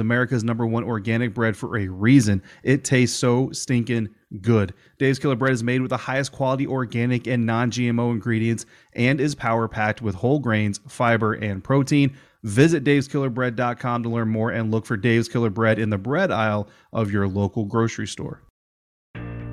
America's 0.00 0.44
number 0.44 0.66
one 0.66 0.84
organic 0.84 1.34
bread 1.34 1.56
for 1.56 1.76
a 1.78 1.88
reason. 1.88 2.42
It 2.62 2.84
tastes 2.84 3.18
so 3.18 3.50
stinking 3.52 4.08
good. 4.40 4.74
Dave's 4.98 5.18
Killer 5.18 5.36
Bread 5.36 5.52
is 5.52 5.62
made 5.62 5.80
with 5.80 5.90
the 5.90 5.96
highest 5.96 6.32
quality 6.32 6.66
organic 6.66 7.26
and 7.26 7.46
non 7.46 7.70
GMO 7.70 8.10
ingredients 8.12 8.66
and 8.94 9.20
is 9.20 9.34
power 9.34 9.68
packed 9.68 10.02
with 10.02 10.14
whole 10.14 10.38
grains, 10.38 10.80
fiber, 10.88 11.34
and 11.34 11.62
protein. 11.62 12.16
Visit 12.42 12.84
daveskillerbread.com 12.84 14.02
to 14.02 14.08
learn 14.08 14.28
more 14.28 14.50
and 14.50 14.70
look 14.70 14.86
for 14.86 14.96
Dave's 14.96 15.28
Killer 15.28 15.50
Bread 15.50 15.78
in 15.78 15.90
the 15.90 15.98
bread 15.98 16.30
aisle 16.30 16.68
of 16.92 17.10
your 17.10 17.28
local 17.28 17.66
grocery 17.66 18.06
store. 18.06 18.42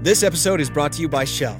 This 0.02 0.24
episode 0.24 0.62
is 0.62 0.70
brought 0.70 0.94
to 0.94 1.02
you 1.02 1.10
by 1.10 1.26
Shell. 1.26 1.60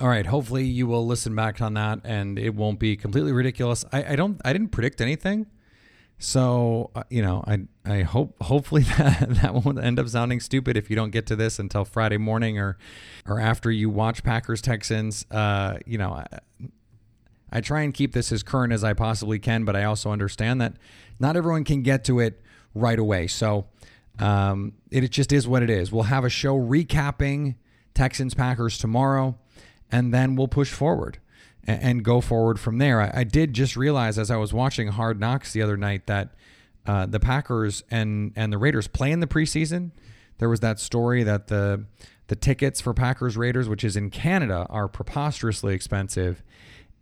All 0.00 0.08
right. 0.08 0.26
Hopefully 0.26 0.64
you 0.64 0.86
will 0.86 1.06
listen 1.06 1.34
back 1.34 1.60
on 1.60 1.74
that 1.74 2.00
and 2.04 2.38
it 2.38 2.54
won't 2.54 2.78
be 2.78 2.96
completely 2.96 3.32
ridiculous. 3.32 3.84
I, 3.92 4.12
I 4.12 4.16
don't 4.16 4.40
I 4.44 4.52
didn't 4.52 4.68
predict 4.68 5.00
anything. 5.00 5.46
So 6.18 6.90
uh, 6.94 7.02
you 7.10 7.22
know, 7.22 7.44
I 7.46 7.60
I 7.84 8.02
hope 8.02 8.42
hopefully 8.42 8.82
that 8.98 9.28
that 9.42 9.54
won't 9.54 9.78
end 9.78 9.98
up 9.98 10.08
sounding 10.08 10.40
stupid 10.40 10.76
if 10.76 10.90
you 10.90 10.96
don't 10.96 11.10
get 11.10 11.26
to 11.26 11.36
this 11.36 11.58
until 11.58 11.84
Friday 11.84 12.18
morning 12.18 12.58
or 12.58 12.78
or 13.26 13.40
after 13.40 13.70
you 13.70 13.90
watch 13.90 14.22
Packers 14.22 14.60
Texans. 14.60 15.24
Uh, 15.30 15.78
you 15.86 15.98
know, 15.98 16.12
I, 16.12 16.26
I 17.50 17.60
try 17.60 17.82
and 17.82 17.94
keep 17.94 18.12
this 18.12 18.32
as 18.32 18.42
current 18.42 18.72
as 18.72 18.84
I 18.84 18.92
possibly 18.92 19.38
can, 19.38 19.64
but 19.64 19.76
I 19.76 19.84
also 19.84 20.10
understand 20.10 20.60
that 20.60 20.74
not 21.18 21.36
everyone 21.36 21.64
can 21.64 21.82
get 21.82 22.04
to 22.04 22.20
it 22.20 22.40
right 22.74 22.98
away. 22.98 23.26
So 23.26 23.66
um, 24.18 24.72
it, 24.90 25.04
it 25.04 25.10
just 25.10 25.32
is 25.32 25.46
what 25.46 25.62
it 25.62 25.70
is. 25.70 25.92
We'll 25.92 26.04
have 26.04 26.24
a 26.24 26.28
show 26.30 26.56
recapping 26.58 27.56
Texans 27.94 28.34
Packers 28.34 28.78
tomorrow, 28.78 29.38
and 29.90 30.12
then 30.12 30.36
we'll 30.36 30.48
push 30.48 30.72
forward 30.72 31.18
and, 31.64 31.82
and 31.82 32.04
go 32.04 32.20
forward 32.20 32.58
from 32.58 32.78
there. 32.78 33.00
I, 33.00 33.20
I, 33.20 33.24
did 33.24 33.52
just 33.52 33.76
realize 33.76 34.18
as 34.18 34.30
I 34.30 34.36
was 34.36 34.52
watching 34.52 34.88
Hard 34.88 35.20
Knocks 35.20 35.52
the 35.52 35.62
other 35.62 35.76
night 35.76 36.06
that 36.06 36.34
uh, 36.86 37.06
the 37.06 37.20
Packers 37.20 37.82
and 37.90 38.32
and 38.36 38.52
the 38.52 38.58
Raiders 38.58 38.86
play 38.86 39.10
in 39.12 39.20
the 39.20 39.26
preseason. 39.26 39.90
There 40.38 40.48
was 40.48 40.60
that 40.60 40.78
story 40.78 41.22
that 41.22 41.48
the 41.48 41.84
the 42.28 42.36
tickets 42.36 42.80
for 42.80 42.92
Packers 42.92 43.36
Raiders, 43.36 43.68
which 43.68 43.84
is 43.84 43.96
in 43.96 44.10
Canada, 44.10 44.66
are 44.68 44.88
preposterously 44.88 45.74
expensive 45.74 46.42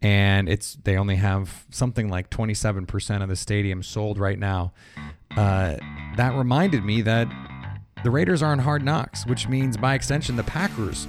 and 0.05 0.51
it's 0.51 0.75
they 0.85 0.99
only 0.99 1.17
have 1.17 1.65
something 1.71 2.11
like 2.11 2.29
27% 2.29 3.23
of 3.23 3.29
the 3.31 3.37
stadium 3.37 3.83
sold 3.83 4.19
right 4.19 4.39
now. 4.39 4.75
Uh, 5.35 5.77
that 6.17 6.35
reminded 6.35 6.85
me 6.85 7.01
that 7.01 7.27
the 8.05 8.11
Raiders 8.11 8.43
are 8.43 8.53
on 8.53 8.59
Hard 8.59 8.85
Knocks, 8.85 9.27
which 9.27 9.49
means 9.49 9.79
by 9.79 9.95
extension 9.95 10.37
the 10.37 10.45
Packers 10.45 11.09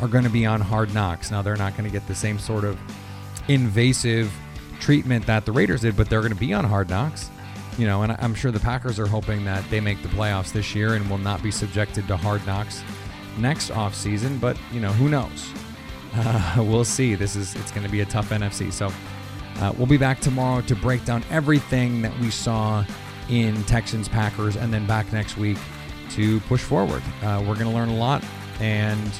are 0.00 0.08
going 0.08 0.24
to 0.24 0.30
be 0.30 0.46
on 0.46 0.60
Hard 0.60 0.92
Knocks. 0.94 1.30
Now 1.30 1.42
they're 1.42 1.56
not 1.56 1.76
going 1.76 1.84
to 1.84 1.92
get 1.92 2.06
the 2.06 2.14
same 2.14 2.38
sort 2.38 2.64
of 2.64 2.78
invasive 3.48 4.32
treatment 4.80 5.26
that 5.26 5.46
the 5.46 5.52
Raiders 5.52 5.82
did, 5.82 5.96
but 5.96 6.08
they're 6.08 6.20
going 6.20 6.32
to 6.32 6.38
be 6.38 6.52
on 6.52 6.64
Hard 6.64 6.90
Knocks. 6.90 7.30
You 7.78 7.86
know, 7.86 8.02
and 8.02 8.12
I'm 8.20 8.34
sure 8.34 8.52
the 8.52 8.60
Packers 8.60 9.00
are 9.00 9.06
hoping 9.06 9.44
that 9.46 9.68
they 9.68 9.80
make 9.80 10.00
the 10.02 10.08
playoffs 10.08 10.52
this 10.52 10.74
year 10.74 10.94
and 10.94 11.08
will 11.10 11.18
not 11.18 11.42
be 11.42 11.50
subjected 11.50 12.06
to 12.08 12.16
Hard 12.16 12.46
Knocks 12.46 12.82
next 13.38 13.70
offseason, 13.70 14.40
but 14.40 14.56
you 14.72 14.80
know, 14.80 14.92
who 14.92 15.08
knows? 15.08 15.50
Uh, 16.14 16.54
we'll 16.58 16.84
see. 16.84 17.14
This 17.14 17.36
is 17.36 17.54
it's 17.56 17.72
going 17.72 17.84
to 17.84 17.90
be 17.90 18.00
a 18.00 18.06
tough 18.06 18.30
NFC. 18.30 18.72
So 18.72 18.92
uh, 19.60 19.72
we'll 19.76 19.86
be 19.86 19.96
back 19.96 20.20
tomorrow 20.20 20.60
to 20.62 20.76
break 20.76 21.04
down 21.04 21.24
everything 21.30 22.02
that 22.02 22.16
we 22.20 22.30
saw 22.30 22.84
in 23.28 23.62
Texans 23.64 24.08
Packers, 24.08 24.56
and 24.56 24.72
then 24.72 24.86
back 24.86 25.12
next 25.12 25.36
week 25.36 25.58
to 26.10 26.40
push 26.40 26.62
forward. 26.62 27.02
Uh, 27.22 27.40
we're 27.40 27.54
going 27.54 27.66
to 27.66 27.70
learn 27.70 27.88
a 27.88 27.96
lot, 27.96 28.22
and 28.60 29.10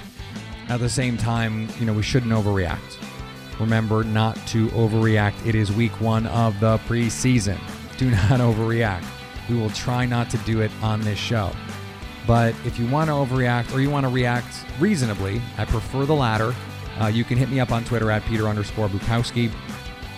at 0.68 0.80
the 0.80 0.88
same 0.88 1.16
time, 1.16 1.68
you 1.78 1.86
know, 1.86 1.92
we 1.92 2.02
shouldn't 2.02 2.32
overreact. 2.32 2.98
Remember 3.60 4.02
not 4.04 4.34
to 4.48 4.68
overreact. 4.68 5.46
It 5.46 5.54
is 5.54 5.70
week 5.72 6.00
one 6.00 6.26
of 6.26 6.58
the 6.60 6.78
preseason. 6.78 7.58
Do 7.96 8.10
not 8.10 8.40
overreact. 8.40 9.04
We 9.48 9.56
will 9.56 9.70
try 9.70 10.06
not 10.06 10.30
to 10.30 10.38
do 10.38 10.60
it 10.60 10.70
on 10.82 11.00
this 11.00 11.18
show. 11.18 11.52
But 12.26 12.54
if 12.64 12.78
you 12.78 12.88
want 12.88 13.08
to 13.08 13.12
overreact 13.12 13.74
or 13.74 13.80
you 13.80 13.90
want 13.90 14.04
to 14.04 14.12
react 14.12 14.64
reasonably, 14.80 15.42
I 15.58 15.64
prefer 15.66 16.06
the 16.06 16.14
latter. 16.14 16.54
Uh, 17.00 17.06
you 17.06 17.24
can 17.24 17.36
hit 17.36 17.50
me 17.50 17.60
up 17.60 17.70
on 17.70 17.84
Twitter 17.84 18.10
at 18.10 18.22
Peter 18.24 18.48
underscore 18.48 18.88
Bukowski. 18.88 19.52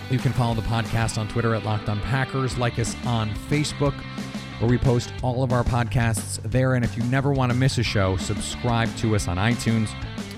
You 0.09 0.19
can 0.19 0.31
follow 0.31 0.53
the 0.53 0.61
podcast 0.61 1.17
on 1.17 1.27
Twitter 1.27 1.53
at 1.53 1.65
Locked 1.65 1.89
On 1.89 1.99
Packers. 1.99 2.57
Like 2.57 2.79
us 2.79 2.95
on 3.05 3.29
Facebook, 3.49 3.93
where 4.59 4.69
we 4.69 4.77
post 4.77 5.11
all 5.21 5.43
of 5.43 5.51
our 5.51 5.63
podcasts 5.63 6.41
there. 6.43 6.75
And 6.75 6.85
if 6.85 6.95
you 6.95 7.03
never 7.05 7.33
want 7.33 7.51
to 7.51 7.57
miss 7.57 7.77
a 7.77 7.83
show, 7.83 8.15
subscribe 8.15 8.95
to 8.97 9.15
us 9.15 9.27
on 9.27 9.35
iTunes, 9.35 9.89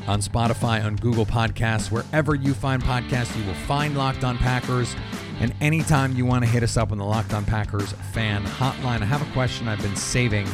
on 0.10 0.22
Spotify, 0.22 0.84
on 0.84 0.96
Google 0.96 1.26
Podcasts, 1.26 1.92
wherever 1.92 2.34
you 2.34 2.56
find 2.56 2.82
podcasts, 2.82 3.38
you 3.40 3.46
will 3.46 3.54
find 3.54 3.96
Locked 3.96 4.24
On 4.24 4.40
Packers. 4.40 4.96
And 5.40 5.54
anytime 5.62 6.16
you 6.16 6.26
want 6.26 6.44
to 6.44 6.50
hit 6.50 6.64
us 6.64 6.78
up 6.78 6.92
on 6.92 6.98
the 6.98 7.06
Locked 7.06 7.34
On 7.34 7.46
Packers 7.46 7.92
fan 8.12 8.44
hotline, 8.44 9.02
I 9.02 9.06
have 9.06 9.22
a 9.22 9.32
question 9.34 9.68
I've 9.68 9.82
been 9.84 9.96
saving 9.96 10.48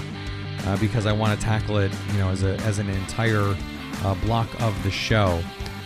uh, 0.66 0.78
because 0.78 1.06
I 1.06 1.14
want 1.14 1.40
to 1.40 1.44
tackle 1.44 1.78
it, 1.78 1.94
you 2.12 2.18
know, 2.18 2.30
as 2.30 2.44
a 2.44 2.56
as 2.62 2.80
an 2.80 2.90
entire 2.90 3.56
uh, 4.04 4.16
block 4.26 4.50
of 4.62 4.82
the 4.84 4.92
show. 4.92 5.42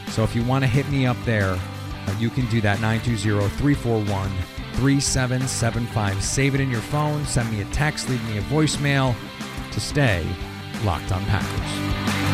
So 0.08 0.24
if 0.24 0.36
you 0.36 0.44
want 0.44 0.64
to 0.64 0.68
hit 0.68 0.90
me 0.90 1.06
up 1.06 1.18
there, 1.24 1.54
uh, 1.54 2.16
you 2.20 2.32
can 2.32 2.48
do 2.48 2.62
that 2.62 2.82
920 2.82 3.50
341 3.50 4.30
3775. 4.78 6.24
Save 6.24 6.56
it 6.56 6.62
in 6.62 6.72
your 6.72 6.82
phone, 6.82 7.24
send 7.28 7.52
me 7.52 7.62
a 7.62 7.66
text, 7.66 8.10
leave 8.10 8.24
me 8.30 8.40
a 8.40 8.42
voicemail 8.44 9.16
to 9.72 9.80
stay 9.80 10.26
locked 10.84 11.12
on 11.12 11.24
Packers. 11.26 12.29